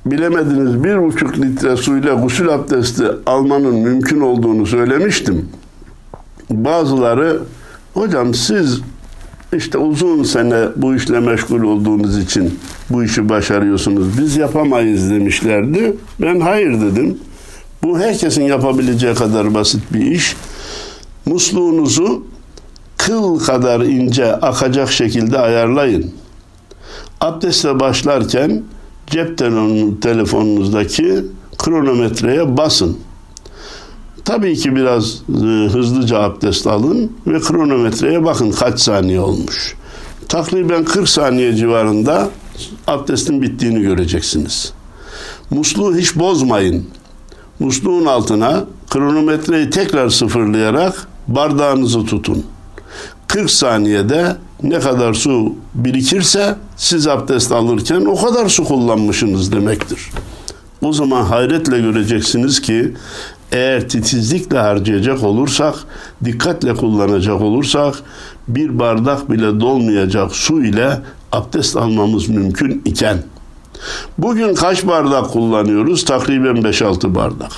bilemediniz 0.06 0.84
bir 0.84 1.02
buçuk 1.02 1.38
litre 1.38 1.76
suyla 1.76 2.14
gusül 2.14 2.48
abdesti 2.48 3.04
almanın 3.26 3.74
mümkün 3.74 4.20
olduğunu 4.20 4.66
söylemiştim. 4.66 5.48
Bazıları 6.50 7.42
hocam 7.94 8.34
siz 8.34 8.82
işte 9.52 9.78
uzun 9.78 10.22
sene 10.22 10.64
bu 10.76 10.94
işle 10.94 11.20
meşgul 11.20 11.62
olduğunuz 11.62 12.18
için 12.18 12.58
bu 12.90 13.04
işi 13.04 13.28
başarıyorsunuz. 13.28 14.18
Biz 14.18 14.36
yapamayız 14.36 15.10
demişlerdi. 15.10 15.96
Ben 16.20 16.40
hayır 16.40 16.80
dedim. 16.80 17.18
Bu 17.82 17.98
herkesin 17.98 18.42
yapabileceği 18.42 19.14
kadar 19.14 19.54
basit 19.54 19.82
bir 19.92 20.00
iş. 20.00 20.36
Musluğunuzu 21.26 22.26
kıl 22.96 23.38
kadar 23.38 23.80
ince 23.80 24.32
akacak 24.32 24.92
şekilde 24.92 25.38
ayarlayın. 25.38 26.10
Abdestle 27.20 27.80
başlarken 27.80 28.62
cep 29.06 29.38
telefonunuzdaki 30.02 31.24
kronometreye 31.58 32.56
basın. 32.56 32.98
Tabii 34.26 34.56
ki 34.56 34.76
biraz 34.76 35.22
e, 35.28 35.46
hızlıca 35.72 36.18
abdest 36.18 36.66
alın 36.66 37.12
ve 37.26 37.40
kronometreye 37.40 38.24
bakın 38.24 38.50
kaç 38.50 38.80
saniye 38.80 39.20
olmuş. 39.20 39.74
Takriben 40.28 40.84
40 40.84 41.08
saniye 41.08 41.54
civarında 41.54 42.30
abdestin 42.86 43.42
bittiğini 43.42 43.82
göreceksiniz. 43.82 44.72
Musluğu 45.50 45.96
hiç 45.96 46.16
bozmayın. 46.16 46.86
Musluğun 47.58 48.06
altına 48.06 48.64
kronometreyi 48.90 49.70
tekrar 49.70 50.10
sıfırlayarak 50.10 51.08
bardağınızı 51.28 52.04
tutun. 52.04 52.44
40 53.26 53.50
saniyede 53.50 54.36
ne 54.62 54.80
kadar 54.80 55.14
su 55.14 55.54
birikirse 55.74 56.56
siz 56.76 57.06
abdest 57.06 57.52
alırken 57.52 58.04
o 58.04 58.22
kadar 58.22 58.48
su 58.48 58.64
kullanmışsınız 58.64 59.52
demektir. 59.52 60.10
O 60.82 60.92
zaman 60.92 61.24
hayretle 61.24 61.80
göreceksiniz 61.80 62.60
ki 62.60 62.94
eğer 63.52 63.88
titizlikle 63.88 64.58
harcayacak 64.58 65.22
olursak, 65.22 65.74
dikkatle 66.24 66.74
kullanacak 66.74 67.40
olursak 67.40 67.94
bir 68.48 68.78
bardak 68.78 69.30
bile 69.30 69.60
dolmayacak 69.60 70.32
su 70.32 70.64
ile 70.64 70.98
abdest 71.32 71.76
almamız 71.76 72.28
mümkün 72.28 72.82
iken 72.84 73.18
bugün 74.18 74.54
kaç 74.54 74.86
bardak 74.86 75.30
kullanıyoruz? 75.30 76.04
Takriben 76.04 76.56
5-6 76.56 77.14
bardak. 77.14 77.52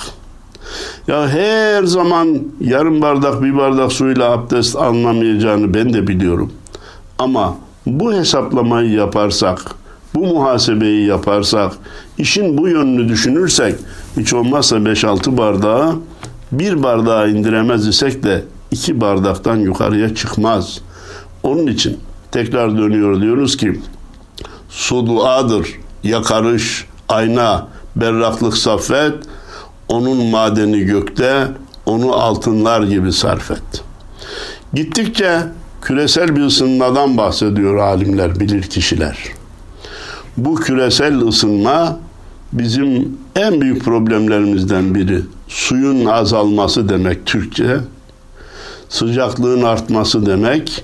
Ya 1.07 1.29
her 1.29 1.83
zaman 1.83 2.39
yarım 2.61 3.01
bardak 3.01 3.41
bir 3.43 3.57
bardak 3.57 3.91
suyla 3.91 4.31
abdest 4.31 4.75
alınamayacağını 4.75 5.73
ben 5.73 5.93
de 5.93 6.07
biliyorum. 6.07 6.51
Ama 7.19 7.55
bu 7.85 8.13
hesaplamayı 8.13 8.91
yaparsak, 8.91 9.61
bu 10.15 10.19
muhasebeyi 10.19 11.07
yaparsak, 11.07 11.73
işin 12.17 12.57
bu 12.57 12.67
yönünü 12.67 13.09
düşünürsek 13.09 13.75
hiç 14.17 14.33
olmazsa 14.33 14.75
5-6 14.75 15.37
bardağı 15.37 15.95
bir 16.51 16.83
bardağa 16.83 17.27
indiremez 17.27 17.87
isek 17.87 18.23
de 18.23 18.43
iki 18.71 19.01
bardaktan 19.01 19.55
yukarıya 19.55 20.15
çıkmaz. 20.15 20.79
Onun 21.43 21.67
için 21.67 21.97
tekrar 22.31 22.77
dönüyor 22.77 23.21
diyoruz 23.21 23.57
ki 23.57 23.79
su 24.69 25.07
duadır, 25.07 25.67
yakarış, 26.03 26.85
ayna, 27.09 27.67
berraklık 27.95 28.57
saffet, 28.57 29.13
onun 29.87 30.25
madeni 30.25 30.79
gökte, 30.79 31.47
onu 31.85 32.13
altınlar 32.13 32.83
gibi 32.83 33.13
sarf 33.13 33.51
et. 33.51 33.83
Gittikçe 34.73 35.39
küresel 35.81 36.35
bir 36.35 36.41
ısınmadan 36.41 37.17
bahsediyor 37.17 37.77
alimler, 37.77 38.39
bilir 38.39 38.63
kişiler. 38.63 39.38
Bu 40.45 40.55
küresel 40.55 41.27
ısınma 41.27 41.99
bizim 42.53 43.17
en 43.35 43.61
büyük 43.61 43.83
problemlerimizden 43.83 44.95
biri. 44.95 45.21
Suyun 45.47 46.05
azalması 46.05 46.89
demek 46.89 47.25
Türkçe. 47.25 47.77
Sıcaklığın 48.89 49.63
artması 49.63 50.25
demek. 50.25 50.83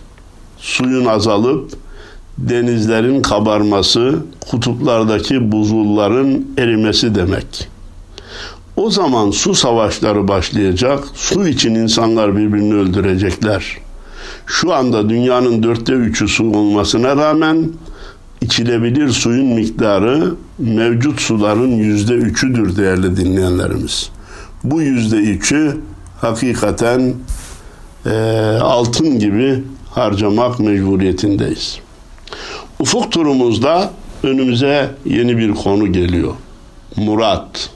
Suyun 0.57 1.05
azalıp 1.05 1.71
denizlerin 2.37 3.21
kabarması, 3.21 4.15
kutuplardaki 4.49 5.51
buzulların 5.51 6.45
erimesi 6.57 7.15
demek. 7.15 7.67
O 8.75 8.89
zaman 8.89 9.31
su 9.31 9.55
savaşları 9.55 10.27
başlayacak. 10.27 11.03
Su 11.13 11.47
için 11.47 11.75
insanlar 11.75 12.37
birbirini 12.37 12.73
öldürecekler. 12.73 13.77
Şu 14.45 14.73
anda 14.73 15.09
dünyanın 15.09 15.63
dörtte 15.63 15.93
üçü 15.93 16.27
su 16.27 16.43
olmasına 16.43 17.17
rağmen 17.17 17.69
içilebilir 18.41 19.09
suyun 19.09 19.45
miktarı 19.45 20.35
mevcut 20.57 21.21
suların 21.21 21.71
yüzde 21.71 22.13
üçüdür 22.13 22.77
değerli 22.77 23.17
dinleyenlerimiz. 23.17 24.09
Bu 24.63 24.81
yüzde 24.81 25.15
üçü 25.15 25.77
hakikaten 26.21 27.13
e, 28.05 28.11
altın 28.61 29.19
gibi 29.19 29.63
harcamak 29.89 30.59
mecburiyetindeyiz. 30.59 31.79
Ufuk 32.79 33.11
turumuzda 33.11 33.91
önümüze 34.23 34.89
yeni 35.05 35.37
bir 35.37 35.51
konu 35.51 35.93
geliyor. 35.93 36.33
Murat. 36.95 37.69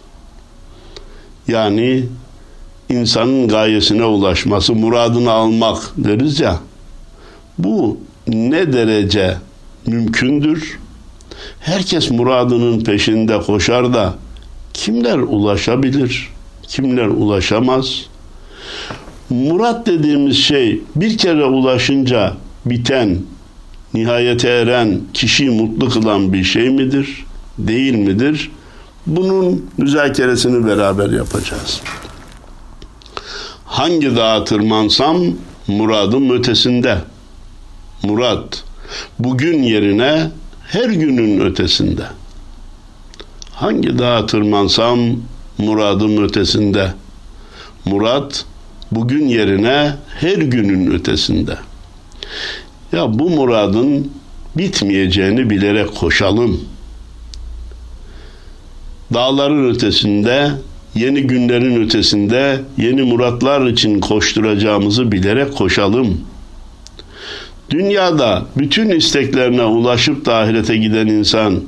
Yani 1.47 2.03
insanın 2.89 3.47
gayesine 3.47 4.05
ulaşması, 4.05 4.73
muradını 4.73 5.31
almak 5.31 5.91
deriz 5.97 6.39
ya. 6.39 6.59
Bu 7.57 7.97
ne 8.27 8.73
derece 8.73 9.37
mümkündür? 9.87 10.79
Herkes 11.59 12.11
muradının 12.11 12.83
peşinde 12.83 13.41
koşar 13.41 13.93
da 13.93 14.13
kimler 14.73 15.17
ulaşabilir? 15.17 16.29
Kimler 16.67 17.07
ulaşamaz? 17.07 18.05
Murat 19.29 19.87
dediğimiz 19.87 20.37
şey 20.37 20.81
bir 20.95 21.17
kere 21.17 21.45
ulaşınca 21.45 22.33
biten, 22.65 23.17
nihayete 23.93 24.49
eren, 24.49 25.01
kişiyi 25.13 25.49
mutlu 25.49 25.89
kılan 25.89 26.33
bir 26.33 26.43
şey 26.43 26.69
midir? 26.69 27.25
Değil 27.57 27.93
midir? 27.93 28.51
Bunun 29.07 29.69
müzakeresini 29.77 30.67
beraber 30.67 31.09
yapacağız. 31.09 31.81
Hangi 33.65 34.15
dağa 34.15 34.43
tırmansam 34.43 35.17
muradım 35.67 36.29
ötesinde. 36.29 36.97
Murat 38.03 38.63
bugün 39.19 39.63
yerine 39.63 40.31
her 40.67 40.89
günün 40.89 41.39
ötesinde. 41.39 42.03
Hangi 43.51 43.99
dağa 43.99 44.25
tırmansam 44.25 44.99
muradım 45.57 46.23
ötesinde. 46.23 46.93
Murat 47.85 48.45
bugün 48.91 49.27
yerine 49.27 49.95
her 50.19 50.37
günün 50.37 50.91
ötesinde. 50.91 51.57
Ya 52.91 53.19
bu 53.19 53.29
muradın 53.29 54.11
bitmeyeceğini 54.57 55.49
bilerek 55.49 55.95
koşalım. 55.95 56.61
Dağların 59.13 59.69
ötesinde, 59.69 60.51
yeni 60.95 61.21
günlerin 61.21 61.83
ötesinde 61.85 62.61
yeni 62.77 63.01
muratlar 63.01 63.67
için 63.67 63.99
koşturacağımızı 63.99 65.11
bilerek 65.11 65.55
koşalım. 65.55 66.21
Dünyada 67.69 68.45
bütün 68.57 68.89
isteklerine 68.89 69.63
ulaşıp 69.63 70.25
da 70.25 70.35
ahirete 70.37 70.77
giden 70.77 71.07
insan 71.07 71.63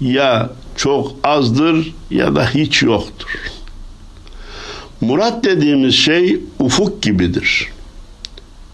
ya 0.00 0.50
çok 0.76 1.16
azdır 1.24 1.94
ya 2.10 2.34
da 2.34 2.50
hiç 2.50 2.82
yoktur. 2.82 3.28
Murat 5.00 5.44
dediğimiz 5.44 5.94
şey 5.94 6.40
ufuk 6.58 7.02
gibidir. 7.02 7.68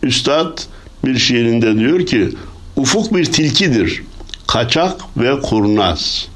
Üstad 0.03 0.59
bir 1.05 1.19
şiirinde 1.19 1.79
diyor 1.79 2.07
ki 2.07 2.29
ufuk 2.77 3.15
bir 3.15 3.25
tilkidir. 3.25 4.03
Kaçak 4.47 5.01
ve 5.17 5.41
kurnaz. 5.41 6.29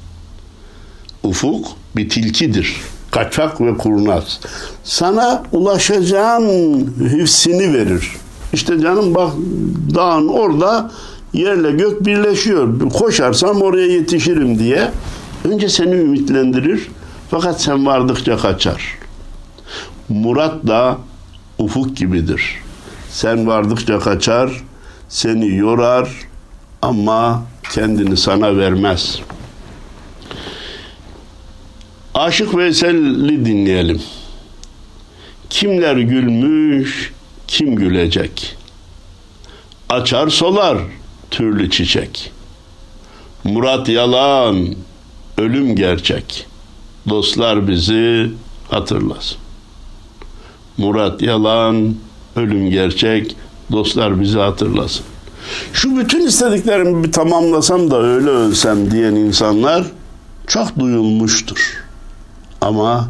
Ufuk 1.23 1.67
bir 1.95 2.09
tilkidir. 2.09 2.75
Kaçak 3.11 3.61
ve 3.61 3.77
kurnaz. 3.77 4.39
Sana 4.83 5.43
ulaşacağın 5.51 6.93
hissini 6.99 7.73
verir. 7.73 8.11
İşte 8.53 8.79
canım 8.79 9.15
bak 9.15 9.33
dağın 9.95 10.27
orada 10.27 10.91
yerle 11.33 11.71
gök 11.71 12.05
birleşiyor. 12.05 12.89
Koşarsam 12.89 13.61
oraya 13.61 13.87
yetişirim 13.87 14.59
diye. 14.59 14.91
Önce 15.45 15.69
seni 15.69 15.95
ümitlendirir. 15.95 16.87
Fakat 17.31 17.61
sen 17.61 17.85
vardıkça 17.85 18.37
kaçar. 18.37 18.97
Murat 20.09 20.67
da 20.67 20.97
ufuk 21.57 21.97
gibidir. 21.97 22.61
Sen 23.09 23.47
vardıkça 23.47 23.99
kaçar, 23.99 24.63
seni 25.09 25.55
yorar 25.57 26.09
ama 26.81 27.43
kendini 27.73 28.17
sana 28.17 28.57
vermez. 28.57 29.19
Aşık 32.13 32.57
Veysel'i 32.57 33.45
dinleyelim. 33.45 34.01
Kimler 35.49 35.97
gülmüş, 35.97 37.13
kim 37.53 37.75
gülecek? 37.75 38.55
Açar 39.89 40.29
solar 40.29 40.77
türlü 41.31 41.69
çiçek. 41.69 42.31
Murat 43.43 43.89
yalan, 43.89 44.75
ölüm 45.37 45.75
gerçek. 45.75 46.47
Dostlar 47.09 47.67
bizi 47.67 48.31
hatırlasın. 48.69 49.37
Murat 50.77 51.21
yalan, 51.21 51.95
ölüm 52.35 52.69
gerçek. 52.69 53.35
Dostlar 53.71 54.21
bizi 54.21 54.39
hatırlasın. 54.39 55.05
Şu 55.73 55.97
bütün 55.97 56.27
istediklerimi 56.27 57.03
bir 57.03 57.11
tamamlasam 57.11 57.91
da 57.91 58.01
öyle 58.01 58.29
ölsem 58.29 58.91
diyen 58.91 59.15
insanlar 59.15 59.85
çok 60.47 60.79
duyulmuştur. 60.79 61.83
Ama 62.61 63.09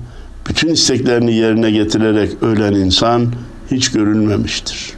bütün 0.49 0.69
isteklerini 0.69 1.34
yerine 1.34 1.71
getirerek 1.71 2.43
ölen 2.43 2.73
insan 2.73 3.34
hiç 3.73 3.91
görülmemiştir. 3.91 4.93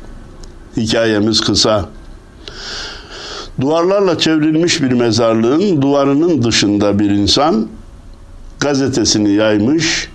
Hikayemiz 0.78 1.42
kısa. 1.42 1.90
Duvarlarla 3.62 4.20
çevrilmiş 4.20 4.82
bir 4.82 4.92
mezarlığın 4.92 5.82
duvarının 5.82 6.44
dışında 6.44 7.00
bir 7.00 7.10
insan 7.10 7.68
gazetesini 8.60 9.32
yaymış, 9.32 10.10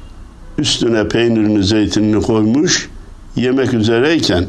üstüne 0.58 1.08
peynirini, 1.08 1.64
zeytinini 1.64 2.22
koymuş, 2.22 2.88
yemek 3.36 3.74
üzereyken 3.74 4.44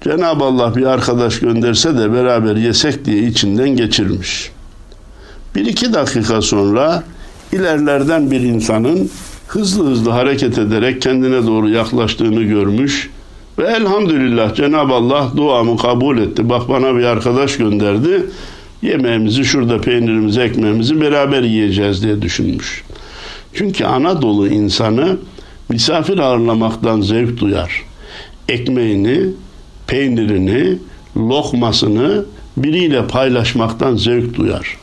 Cenab-ı 0.00 0.44
Allah 0.44 0.76
bir 0.76 0.86
arkadaş 0.86 1.40
gönderse 1.40 1.98
de 1.98 2.12
beraber 2.12 2.56
yesek 2.56 3.04
diye 3.04 3.22
içinden 3.22 3.68
geçirmiş. 3.68 4.50
Bir 5.54 5.66
iki 5.66 5.94
dakika 5.94 6.42
sonra 6.42 7.02
ilerlerden 7.52 8.30
bir 8.30 8.40
insanın 8.40 9.10
hızlı 9.46 9.90
hızlı 9.90 10.10
hareket 10.10 10.58
ederek 10.58 11.02
kendine 11.02 11.46
doğru 11.46 11.68
yaklaştığını 11.68 12.42
görmüş 12.42 13.10
ve 13.58 13.64
elhamdülillah 13.64 14.54
Cenab-ı 14.54 14.92
Allah 14.92 15.28
duamı 15.36 15.76
kabul 15.76 16.18
etti. 16.18 16.48
Bak 16.48 16.68
bana 16.68 16.96
bir 16.96 17.04
arkadaş 17.04 17.56
gönderdi. 17.56 18.26
Yemeğimizi 18.82 19.44
şurada 19.44 19.80
peynirimizi, 19.80 20.40
ekmeğimizi 20.40 21.00
beraber 21.00 21.42
yiyeceğiz 21.42 22.02
diye 22.02 22.22
düşünmüş. 22.22 22.84
Çünkü 23.54 23.84
Anadolu 23.84 24.48
insanı 24.48 25.16
misafir 25.68 26.18
ağırlamaktan 26.18 27.00
zevk 27.00 27.40
duyar. 27.40 27.82
Ekmeğini, 28.48 29.20
peynirini, 29.86 30.78
lokmasını 31.16 32.24
biriyle 32.56 33.06
paylaşmaktan 33.06 33.96
zevk 33.96 34.36
duyar. 34.36 34.76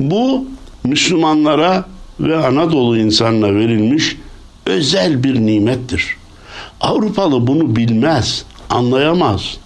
Bu 0.00 0.46
Müslümanlara 0.84 1.84
ve 2.20 2.46
Anadolu 2.46 2.98
insanına 2.98 3.54
verilmiş 3.54 4.16
özel 4.66 5.24
bir 5.24 5.34
nimettir. 5.34 6.16
Avrupalı 6.80 7.46
bunu 7.46 7.76
bilmez, 7.76 8.44
anlayamaz. 8.70 9.56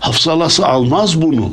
Hafsalası 0.00 0.66
almaz 0.66 1.22
bunu. 1.22 1.52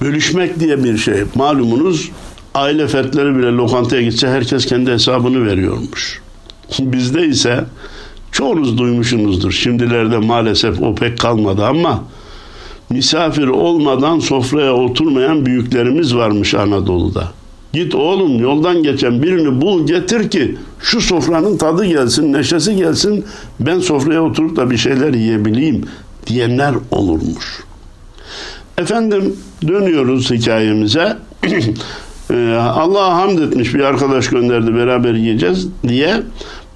Bölüşmek 0.00 0.60
diye 0.60 0.84
bir 0.84 0.98
şey. 0.98 1.22
Malumunuz 1.34 2.10
aile 2.54 2.88
fertleri 2.88 3.36
bile 3.36 3.46
lokantaya 3.46 4.02
gitse 4.02 4.28
herkes 4.28 4.66
kendi 4.66 4.90
hesabını 4.90 5.46
veriyormuş. 5.46 6.20
Bizde 6.80 7.26
ise 7.26 7.64
çoğunuz 8.32 8.78
duymuşsunuzdur. 8.78 9.52
Şimdilerde 9.52 10.18
maalesef 10.18 10.82
o 10.82 10.94
pek 10.94 11.18
kalmadı 11.18 11.66
ama 11.66 12.04
misafir 12.90 13.46
olmadan 13.46 14.18
sofraya 14.18 14.74
oturmayan 14.74 15.46
büyüklerimiz 15.46 16.14
varmış 16.14 16.54
Anadolu'da. 16.54 17.39
Git 17.72 17.94
oğlum 17.94 18.40
yoldan 18.40 18.82
geçen 18.82 19.22
birini 19.22 19.60
bul 19.60 19.86
getir 19.86 20.30
ki 20.30 20.56
şu 20.80 21.00
sofranın 21.00 21.56
tadı 21.56 21.84
gelsin, 21.84 22.32
neşesi 22.32 22.76
gelsin. 22.76 23.24
Ben 23.60 23.78
sofraya 23.78 24.22
oturup 24.22 24.56
da 24.56 24.70
bir 24.70 24.76
şeyler 24.76 25.14
yiyebileyim 25.14 25.84
diyenler 26.26 26.74
olurmuş. 26.90 27.64
Efendim 28.78 29.36
dönüyoruz 29.68 30.30
hikayemize. 30.30 31.16
Ee, 32.32 32.54
Allah'a 32.54 33.16
hamd 33.16 33.38
etmiş 33.38 33.74
bir 33.74 33.80
arkadaş 33.80 34.28
gönderdi 34.28 34.74
beraber 34.74 35.14
yiyeceğiz 35.14 35.68
diye. 35.88 36.22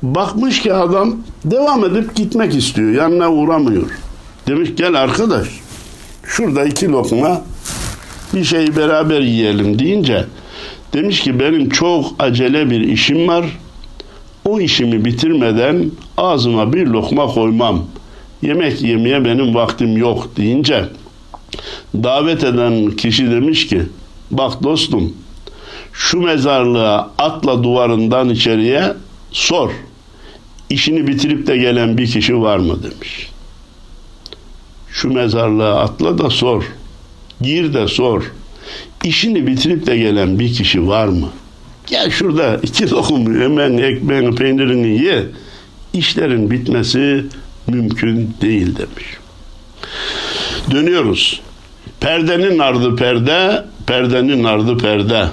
Bakmış 0.02 0.62
ki 0.62 0.74
adam 0.74 1.16
devam 1.44 1.84
edip 1.84 2.14
gitmek 2.14 2.54
istiyor. 2.54 2.90
Yanına 2.90 3.32
uğramıyor. 3.32 3.90
Demiş 4.46 4.70
gel 4.76 4.94
arkadaş 4.94 5.48
şurada 6.24 6.64
iki 6.64 6.88
lokma 6.88 7.42
bir 8.34 8.44
şeyi 8.44 8.76
beraber 8.76 9.20
yiyelim 9.20 9.78
deyince 9.78 10.24
demiş 10.94 11.20
ki 11.20 11.40
benim 11.40 11.68
çok 11.68 12.14
acele 12.18 12.70
bir 12.70 12.80
işim 12.80 13.28
var. 13.28 13.44
O 14.44 14.60
işimi 14.60 15.04
bitirmeden 15.04 15.90
ağzıma 16.16 16.72
bir 16.72 16.86
lokma 16.86 17.26
koymam. 17.26 17.84
Yemek 18.42 18.82
yemeye 18.82 19.24
benim 19.24 19.54
vaktim 19.54 19.96
yok 19.96 20.36
deyince 20.36 20.84
davet 21.94 22.44
eden 22.44 22.90
kişi 22.90 23.30
demiş 23.30 23.66
ki 23.66 23.82
bak 24.30 24.62
dostum 24.62 25.14
şu 25.94 26.20
mezarlığa 26.20 27.10
atla 27.18 27.64
duvarından 27.64 28.28
içeriye 28.28 28.94
sor. 29.32 29.70
İşini 30.70 31.06
bitirip 31.06 31.46
de 31.46 31.56
gelen 31.56 31.98
bir 31.98 32.06
kişi 32.06 32.40
var 32.40 32.58
mı 32.58 32.82
demiş. 32.82 33.30
Şu 34.90 35.12
mezarlığa 35.12 35.80
atla 35.80 36.18
da 36.18 36.30
sor. 36.30 36.64
Gir 37.40 37.74
de 37.74 37.88
sor. 37.88 38.32
İşini 39.04 39.46
bitirip 39.46 39.86
de 39.86 39.96
gelen 39.96 40.38
bir 40.38 40.52
kişi 40.54 40.88
var 40.88 41.06
mı? 41.06 41.28
Gel 41.86 42.10
şurada 42.10 42.56
iki 42.62 42.90
lokum 42.90 43.40
hemen 43.40 43.78
ekmeğini 43.78 44.34
peynirini 44.34 45.04
ye. 45.04 45.24
İşlerin 45.92 46.50
bitmesi 46.50 47.26
mümkün 47.66 48.34
değil 48.40 48.66
demiş. 48.76 49.06
Dönüyoruz. 50.70 51.40
Perdenin 52.00 52.58
ardı 52.58 52.96
perde, 52.96 53.64
perdenin 53.86 54.44
ardı 54.44 54.78
perde. 54.78 55.26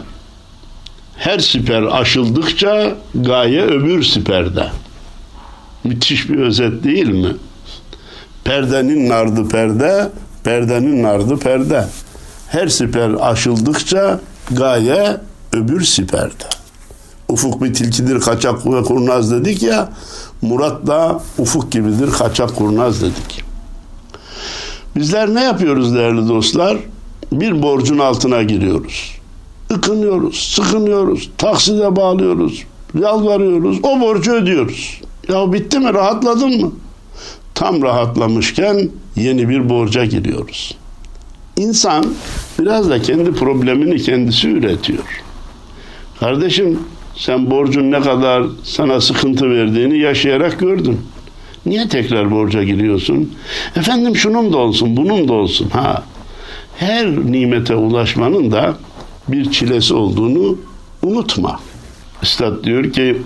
Her 1.18 1.40
siper 1.40 1.84
aşıldıkça 1.84 2.96
gaye 3.16 3.62
öbür 3.62 4.04
siperde. 4.04 4.68
Müthiş 5.84 6.30
bir 6.30 6.38
özet 6.38 6.84
değil 6.84 7.10
mi? 7.10 7.36
Perdenin 8.44 9.10
nardı 9.10 9.50
perde, 9.50 10.10
perdenin 10.44 11.04
nardı 11.04 11.40
perde. 11.40 11.86
Her 12.52 12.68
siper 12.68 13.12
aşıldıkça 13.20 14.20
gaye 14.52 15.18
öbür 15.54 15.82
siperde. 15.82 16.44
Ufuk 17.30 17.64
bir 17.64 17.74
tilkidir 17.74 18.20
kaçak 18.20 18.66
ve 18.66 18.84
kurnaz 18.84 19.32
dedik 19.32 19.64
ya. 19.64 19.90
Murat 20.42 20.88
da 20.88 21.22
ufuk 21.38 21.72
gibidir 21.72 22.12
kaçak 22.12 22.56
kurnaz 22.56 23.02
dedik. 23.02 23.44
Bizler 24.96 25.36
ne 25.36 25.44
yapıyoruz 25.44 25.96
değerli 25.96 26.30
dostlar? 26.30 26.78
Bir 27.32 27.64
borcun 27.64 27.98
altına 27.98 28.44
giriyoruz. 28.44 29.12
Ikınıyoruz, 29.78 30.54
sıkınıyoruz, 30.56 31.30
takside 31.38 31.96
bağlıyoruz, 31.96 32.64
yalvarıyoruz, 33.00 33.80
o 33.84 34.00
borcu 34.00 34.32
ödüyoruz. 34.32 35.02
Ya 35.30 35.54
bitti 35.54 35.80
mi, 35.80 35.94
rahatladın 35.94 36.62
mı? 36.62 36.72
Tam 37.56 37.82
rahatlamışken 37.82 38.90
yeni 39.16 39.50
bir 39.50 39.70
borca 39.70 40.06
giriyoruz. 40.06 40.81
İnsan 41.58 42.06
biraz 42.60 42.90
da 42.90 43.02
kendi 43.02 43.32
problemini 43.32 43.98
kendisi 44.02 44.50
üretiyor. 44.50 45.24
Kardeşim 46.20 46.80
sen 47.16 47.52
borcun 47.52 47.92
ne 47.92 48.02
kadar 48.02 48.44
sana 48.64 49.02
sıkıntı 49.02 49.50
verdiğini 49.50 49.98
yaşayarak 49.98 50.60
gördün. 50.60 51.00
Niye 51.66 51.88
tekrar 51.88 52.32
borca 52.32 52.64
giriyorsun? 52.64 53.34
Efendim 53.76 54.16
şunun 54.16 54.54
da 54.54 54.58
olsun, 54.58 54.98
bunun 54.98 55.28
da 55.28 55.34
olsun. 55.34 55.70
Ha, 55.70 56.04
her 56.78 57.08
nimete 57.08 57.76
ulaşmanın 57.76 58.52
da 58.52 58.78
bir 59.28 59.52
çilesi 59.52 59.94
olduğunu 59.94 60.58
unutma. 61.04 61.60
Üstad 62.24 62.64
diyor 62.64 62.92
ki 62.92 63.18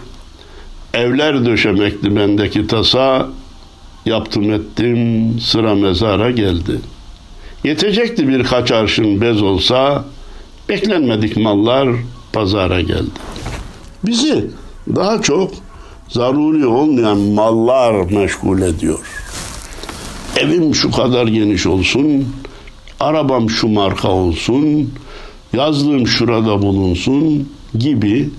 evler 0.94 1.46
döşemekti 1.46 2.16
bendeki 2.16 2.68
tasa 2.68 3.30
yaptım 4.06 4.54
ettim 4.54 5.40
sıra 5.40 5.76
mezara 5.76 6.32
geldi. 6.32 6.80
Yetecekti 7.66 8.28
birkaç 8.28 8.72
arşın 8.72 9.22
bez 9.22 9.42
olsa 9.42 10.06
beklenmedik 10.70 11.38
mallar 11.38 11.90
pazara 12.34 12.82
geldi. 12.82 13.20
Bizi 14.06 14.46
daha 14.96 15.22
çok 15.22 15.52
zaruri 16.10 16.66
olmayan 16.66 17.18
mallar 17.18 18.12
meşgul 18.12 18.62
ediyor. 18.62 19.00
Evim 20.38 20.76
şu 20.76 20.92
kadar 20.92 21.28
geniş 21.28 21.66
olsun, 21.66 22.28
arabam 23.00 23.50
şu 23.50 23.68
marka 23.68 24.10
olsun, 24.10 24.94
yazlığım 25.54 26.08
şurada 26.08 26.62
bulunsun 26.62 27.50
gibi 27.78 28.30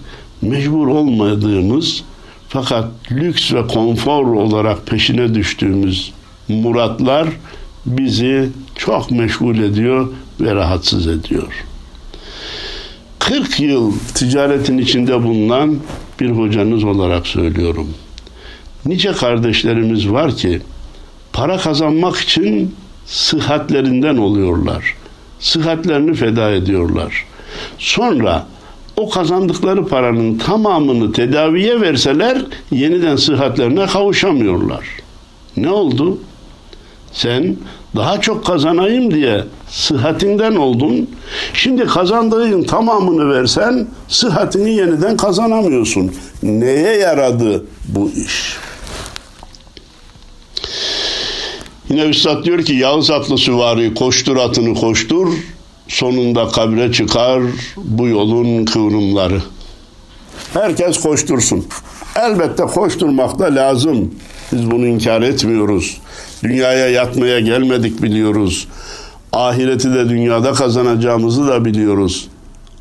mecbur 0.43 0.87
olmadığımız 0.87 2.05
Fakat 2.49 2.89
lüks 3.13 3.53
ve 3.53 3.67
konfor 3.67 4.27
olarak 4.27 4.87
peşine 4.87 5.35
düştüğümüz 5.35 6.13
muratlar 6.49 7.29
bizi 7.87 8.49
çok 8.87 9.11
meşgul 9.11 9.59
ediyor 9.59 10.09
ve 10.41 10.55
rahatsız 10.55 11.07
ediyor. 11.07 11.65
40 13.19 13.61
yıl 13.61 13.93
ticaretin 14.15 14.79
içinde 14.79 15.23
bulunan 15.23 15.79
bir 16.21 16.31
hocanız 16.31 16.85
olarak 16.85 17.27
söylüyorum. 17.27 17.95
Nice 18.85 19.13
kardeşlerimiz 19.13 20.11
var 20.11 20.37
ki 20.37 20.61
para 21.33 21.57
kazanmak 21.57 22.17
için 22.17 22.75
sıhhatlerinden 23.07 24.17
oluyorlar. 24.17 24.95
Sıhhatlerini 25.41 26.15
feda 26.15 26.51
ediyorlar. 26.51 27.25
Sonra 27.79 28.47
o 28.97 29.11
kazandıkları 29.11 29.87
paranın 29.87 30.39
tamamını 30.39 31.13
tedaviye 31.13 31.81
verseler 31.81 32.43
yeniden 32.71 33.17
sıhhatlerine 33.17 33.87
kavuşamıyorlar. 33.87 34.87
Ne 35.57 35.71
oldu? 35.71 36.19
Sen 37.13 37.57
daha 37.97 38.21
çok 38.21 38.47
kazanayım 38.47 39.15
diye 39.15 39.45
sıhhatinden 39.71 40.57
oldun. 40.57 41.11
Şimdi 41.55 41.85
kazandığın 41.85 42.63
tamamını 42.63 43.35
versen 43.35 43.87
sıhhatini 44.09 44.71
yeniden 44.71 45.17
kazanamıyorsun. 45.17 46.13
Neye 46.43 46.97
yaradı 46.97 47.65
bu 47.89 48.11
iş? 48.11 48.57
Yine 51.89 52.03
Üstad 52.03 52.45
diyor 52.45 52.63
ki 52.63 52.73
Yağız 52.73 53.11
atlı 53.11 53.39
süvari 53.39 53.95
koştur 53.95 54.37
atını 54.37 54.75
koştur 54.75 55.29
sonunda 55.89 56.49
kabre 56.49 56.93
çıkar 56.93 57.43
bu 57.77 58.09
yolun 58.09 58.65
kıvrımları. 58.65 59.43
Herkes 60.55 61.01
koştursun. 61.01 61.67
Elbette 62.17 62.63
koşturmak 62.63 63.39
da 63.39 63.45
lazım. 63.45 64.15
Biz 64.53 64.71
bunu 64.71 64.87
inkar 64.87 65.23
etmiyoruz. 65.23 65.97
Dünyaya 66.43 66.89
yatmaya 66.89 67.41
gelmedik 67.41 68.03
biliyoruz. 68.03 68.69
Ahireti 69.33 69.95
de 69.95 70.09
dünyada 70.09 70.53
kazanacağımızı 70.53 71.47
da 71.47 71.65
biliyoruz. 71.65 72.29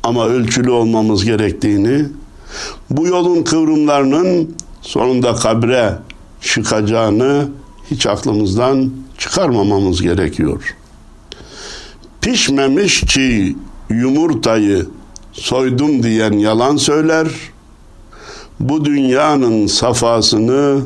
Ama 0.02 0.26
ölçülü 0.26 0.70
olmamız 0.70 1.24
gerektiğini, 1.24 2.04
bu 2.90 3.06
yolun 3.06 3.42
kıvrımlarının 3.42 4.56
sonunda 4.82 5.34
kabre 5.34 5.92
çıkacağını 6.40 7.48
hiç 7.90 8.06
aklımızdan 8.06 8.90
çıkarmamamız 9.18 10.02
gerekiyor. 10.02 10.76
Pişmemiş 12.20 13.04
çiğ 13.06 13.56
yumurtayı 13.90 14.86
soydum 15.32 16.02
diyen 16.02 16.32
yalan 16.32 16.76
söyler. 16.76 17.26
Bu 18.60 18.84
dünyanın 18.84 19.66
safasını 19.66 20.80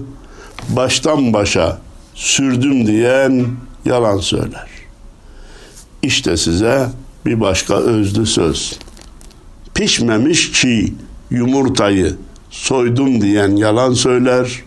baştan 0.69 1.33
başa 1.33 1.79
sürdüm 2.21 2.87
diyen 2.87 3.47
yalan 3.85 4.19
söyler. 4.19 4.69
İşte 6.03 6.37
size 6.37 6.89
bir 7.27 7.41
başka 7.41 7.75
özlü 7.75 8.27
söz. 8.27 8.79
Pişmemiş 9.75 10.53
çiğ 10.53 10.95
yumurtayı 11.31 12.17
soydum 12.51 13.21
diyen 13.21 13.57
yalan 13.57 13.93
söyler. 13.93 14.63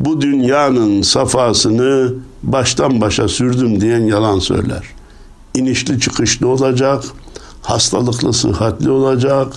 Bu 0.00 0.20
dünyanın 0.20 1.02
safasını 1.02 2.14
baştan 2.42 3.00
başa 3.00 3.28
sürdüm 3.28 3.80
diyen 3.80 4.04
yalan 4.04 4.38
söyler. 4.38 4.84
İnişli 5.54 6.00
çıkışlı 6.00 6.48
olacak, 6.48 7.04
hastalıklı 7.62 8.32
sıhhatli 8.32 8.90
olacak. 8.90 9.52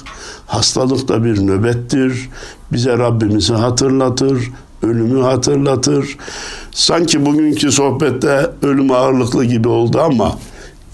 Hastalık 0.47 1.07
da 1.07 1.23
bir 1.23 1.47
nöbettir. 1.47 2.29
Bize 2.71 2.97
Rabbimizi 2.97 3.53
hatırlatır, 3.53 4.51
ölümü 4.83 5.21
hatırlatır. 5.21 6.17
Sanki 6.77 7.25
bugünkü 7.25 7.71
sohbette 7.71 8.49
ölüm 8.61 8.91
ağırlıklı 8.91 9.45
gibi 9.45 9.67
oldu 9.67 9.99
ama 10.01 10.37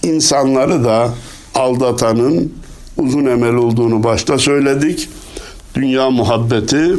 insanları 0.02 0.84
da 0.84 1.10
aldatanın 1.54 2.52
uzun 2.96 3.24
emel 3.24 3.54
olduğunu 3.54 4.04
başta 4.04 4.38
söyledik. 4.38 5.08
Dünya 5.74 6.10
muhabbeti 6.10 6.94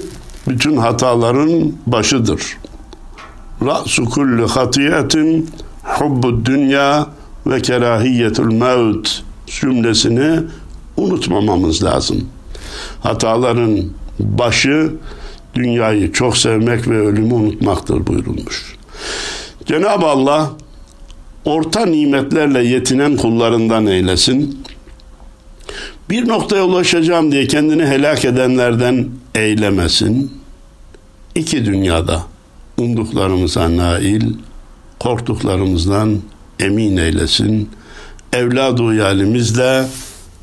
bütün 0.48 0.78
hataların 0.78 1.74
başıdır. 1.88 2.58
Ra'su 3.65 4.06
kulli 4.06 4.45
hatiyetin 4.45 5.50
hubbu 5.84 6.45
dünya 6.45 7.08
ve 7.48 7.62
kerahiyetul 7.62 8.54
mevt 8.54 9.10
cümlesini 9.48 10.39
unutmamamız 10.98 11.84
lazım. 11.84 12.28
Hataların 13.00 13.80
başı 14.19 14.91
dünyayı 15.56 16.12
çok 16.12 16.38
sevmek 16.38 16.88
ve 16.88 17.00
ölümü 17.00 17.34
unutmaktır 17.34 18.08
buyurulmuş. 18.08 18.74
Cenab-ı 19.65 20.05
Allah 20.05 20.51
orta 21.45 21.86
nimetlerle 21.86 22.63
yetinen 22.63 23.17
kullarından 23.17 23.88
eylesin. 23.88 24.65
Bir 26.10 26.27
noktaya 26.27 26.65
ulaşacağım 26.65 27.31
diye 27.31 27.47
kendini 27.47 27.86
helak 27.86 28.25
edenlerden 28.25 29.08
eylemesin. 29.36 30.31
İki 31.36 31.65
dünyada 31.65 32.23
umduklarımıza 32.77 33.77
nail, 33.77 34.34
korktuklarımızdan 34.99 36.19
emin 36.60 36.97
eylesin. 36.97 37.69
Evladu 38.34 38.93
yalimizle 38.93 39.86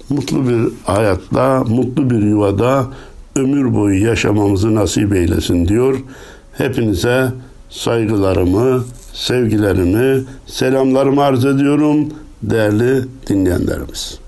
mutlu 0.08 0.48
bir 0.48 0.72
hayatta, 0.84 1.64
mutlu 1.64 2.10
bir 2.10 2.22
yuvada 2.22 2.86
ömür 3.36 3.74
boyu 3.74 4.06
yaşamamızı 4.06 4.74
nasip 4.74 5.12
eylesin 5.12 5.68
diyor. 5.68 5.98
Hepinize 6.58 7.32
saygılarımı, 7.72 8.84
sevgilerimi, 9.12 10.24
selamlarımı 10.46 11.22
arz 11.22 11.44
ediyorum 11.44 12.08
değerli 12.42 13.04
dinleyenlerimiz. 13.26 14.21